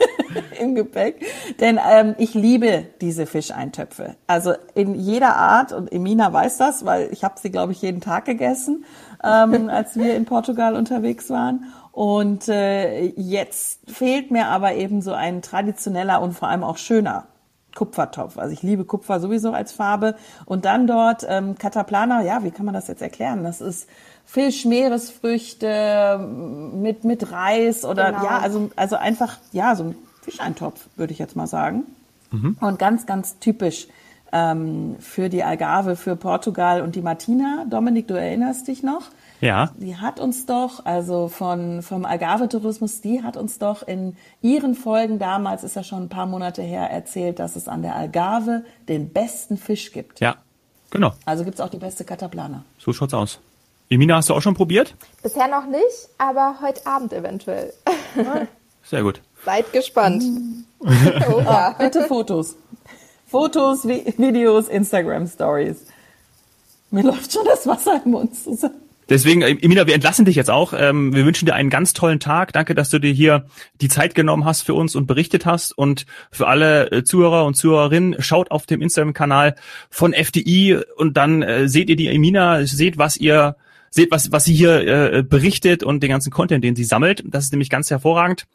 im 0.60 0.74
Gepäck. 0.74 1.24
Denn 1.60 1.78
ähm, 1.88 2.14
ich 2.18 2.34
liebe 2.34 2.86
diese 3.00 3.26
Fischeintöpfe. 3.26 4.16
Also 4.26 4.52
in 4.74 4.94
jeder 4.94 5.36
Art, 5.36 5.72
und 5.72 5.92
Emina 5.92 6.32
weiß 6.32 6.58
das, 6.58 6.84
weil 6.84 7.08
ich 7.12 7.24
habe 7.24 7.34
sie, 7.38 7.50
glaube 7.50 7.72
ich, 7.72 7.82
jeden 7.82 8.00
Tag 8.00 8.24
gegessen, 8.24 8.84
ähm, 9.24 9.68
als 9.68 9.96
wir 9.96 10.14
in 10.16 10.24
Portugal 10.24 10.76
unterwegs 10.76 11.30
waren. 11.30 11.72
Und 11.98 12.48
äh, 12.48 13.06
jetzt 13.16 13.80
fehlt 13.90 14.30
mir 14.30 14.46
aber 14.46 14.74
eben 14.74 15.02
so 15.02 15.14
ein 15.14 15.42
traditioneller 15.42 16.22
und 16.22 16.32
vor 16.32 16.46
allem 16.46 16.62
auch 16.62 16.76
schöner 16.76 17.24
Kupfertopf. 17.74 18.38
Also 18.38 18.52
ich 18.52 18.62
liebe 18.62 18.84
Kupfer 18.84 19.18
sowieso 19.18 19.50
als 19.50 19.72
Farbe. 19.72 20.14
Und 20.44 20.64
dann 20.64 20.86
dort 20.86 21.26
ähm, 21.28 21.58
Kataplana, 21.58 22.22
ja, 22.22 22.44
wie 22.44 22.52
kann 22.52 22.66
man 22.66 22.72
das 22.72 22.86
jetzt 22.86 23.02
erklären? 23.02 23.42
Das 23.42 23.60
ist 23.60 23.88
Fisch, 24.24 24.64
Meeresfrüchte 24.64 26.20
mit, 26.20 27.02
mit 27.02 27.32
Reis 27.32 27.84
oder 27.84 28.12
genau. 28.12 28.24
ja, 28.26 28.38
also, 28.38 28.70
also 28.76 28.94
einfach, 28.94 29.38
ja, 29.50 29.74
so 29.74 29.82
ein 29.82 29.96
Fischeintopf, 30.22 30.86
würde 30.94 31.12
ich 31.12 31.18
jetzt 31.18 31.34
mal 31.34 31.48
sagen. 31.48 31.82
Mhm. 32.30 32.58
Und 32.60 32.78
ganz, 32.78 33.06
ganz 33.06 33.40
typisch 33.40 33.88
ähm, 34.30 34.94
für 35.00 35.28
die 35.28 35.42
Algarve, 35.42 35.96
für 35.96 36.14
Portugal 36.14 36.82
und 36.82 36.94
die 36.94 37.02
Martina. 37.02 37.64
Dominik, 37.68 38.06
du 38.06 38.14
erinnerst 38.14 38.68
dich 38.68 38.84
noch? 38.84 39.10
Ja. 39.40 39.72
Die 39.76 39.96
hat 39.96 40.20
uns 40.20 40.46
doch, 40.46 40.84
also 40.84 41.28
von, 41.28 41.82
vom 41.82 42.04
Algarve-Tourismus, 42.04 43.00
die 43.00 43.22
hat 43.22 43.36
uns 43.36 43.58
doch 43.58 43.86
in 43.86 44.16
ihren 44.42 44.74
Folgen 44.74 45.18
damals, 45.18 45.64
ist 45.64 45.76
ja 45.76 45.84
schon 45.84 46.04
ein 46.04 46.08
paar 46.08 46.26
Monate 46.26 46.62
her, 46.62 46.90
erzählt, 46.90 47.38
dass 47.38 47.56
es 47.56 47.68
an 47.68 47.82
der 47.82 47.94
Algarve 47.94 48.64
den 48.88 49.12
besten 49.12 49.56
Fisch 49.56 49.92
gibt. 49.92 50.20
Ja, 50.20 50.36
genau. 50.90 51.12
Also 51.24 51.44
gibt's 51.44 51.60
auch 51.60 51.70
die 51.70 51.78
beste 51.78 52.04
Kataplana. 52.04 52.64
So 52.78 52.92
schaut's 52.92 53.14
aus. 53.14 53.38
Emina, 53.90 54.16
hast 54.16 54.28
du 54.28 54.34
auch 54.34 54.42
schon 54.42 54.54
probiert? 54.54 54.94
Bisher 55.22 55.48
noch 55.48 55.66
nicht, 55.66 56.08
aber 56.18 56.56
heute 56.60 56.84
Abend 56.86 57.12
eventuell. 57.12 57.72
Sehr 58.82 59.02
gut. 59.02 59.22
Seid 59.44 59.72
gespannt. 59.72 60.24
oh, 60.80 60.86
ja. 61.40 61.74
oh, 61.74 61.82
bitte 61.82 62.02
Fotos. 62.04 62.56
Fotos, 63.26 63.86
Videos, 63.86 64.68
Instagram 64.68 65.26
Stories. 65.26 65.86
Mir 66.90 67.04
läuft 67.04 67.32
schon 67.32 67.44
das 67.44 67.66
Wasser 67.66 68.00
im 68.04 68.12
Mund 68.12 68.34
zusammen. 68.34 68.87
Deswegen, 69.08 69.42
äh, 69.42 69.56
Emina, 69.60 69.86
wir 69.86 69.94
entlassen 69.94 70.24
dich 70.24 70.36
jetzt 70.36 70.50
auch. 70.50 70.72
Ähm, 70.76 71.14
wir 71.14 71.24
wünschen 71.24 71.46
dir 71.46 71.54
einen 71.54 71.70
ganz 71.70 71.92
tollen 71.92 72.20
Tag. 72.20 72.52
Danke, 72.52 72.74
dass 72.74 72.90
du 72.90 72.98
dir 72.98 73.12
hier 73.12 73.46
die 73.80 73.88
Zeit 73.88 74.14
genommen 74.14 74.44
hast 74.44 74.62
für 74.62 74.74
uns 74.74 74.94
und 74.96 75.06
berichtet 75.06 75.46
hast. 75.46 75.76
Und 75.76 76.06
für 76.30 76.46
alle 76.46 76.90
äh, 76.92 77.04
Zuhörer 77.04 77.44
und 77.44 77.54
Zuhörerinnen, 77.54 78.16
schaut 78.20 78.50
auf 78.50 78.66
dem 78.66 78.82
Instagram-Kanal 78.82 79.56
von 79.90 80.12
FDI 80.12 80.78
und 80.96 81.16
dann 81.16 81.42
äh, 81.42 81.68
seht 81.68 81.88
ihr 81.88 81.96
die 81.96 82.08
Emina, 82.08 82.64
seht, 82.64 82.98
was 82.98 83.16
ihr 83.16 83.56
seht, 83.90 84.10
was, 84.10 84.32
was 84.32 84.44
sie 84.44 84.54
hier 84.54 84.86
äh, 84.86 85.22
berichtet 85.22 85.82
und 85.82 86.02
den 86.02 86.10
ganzen 86.10 86.30
Content, 86.30 86.62
den 86.62 86.76
sie 86.76 86.84
sammelt. 86.84 87.24
Das 87.26 87.44
ist 87.44 87.52
nämlich 87.52 87.70
ganz 87.70 87.90
hervorragend. 87.90 88.46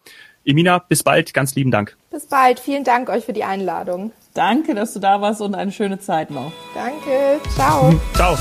Emina, 0.46 0.80
bis 0.80 1.04
bald, 1.04 1.34
ganz 1.34 1.56
lieben 1.56 1.72
Dank. 1.72 1.96
Bis 2.12 2.28
bald, 2.28 2.60
vielen 2.60 2.84
Dank 2.84 3.10
euch 3.10 3.26
für 3.26 3.34
die 3.34 3.44
Einladung. 3.44 4.12
Danke, 4.34 4.76
dass 4.76 4.94
du 4.94 5.00
da 5.00 5.22
warst 5.22 5.42
und 5.42 5.56
eine 5.56 5.72
schöne 5.72 6.00
Zeit 6.00 6.32
noch. 6.32 6.52
Danke, 6.76 7.40
ciao. 7.56 7.94
Ciao. 8.14 8.38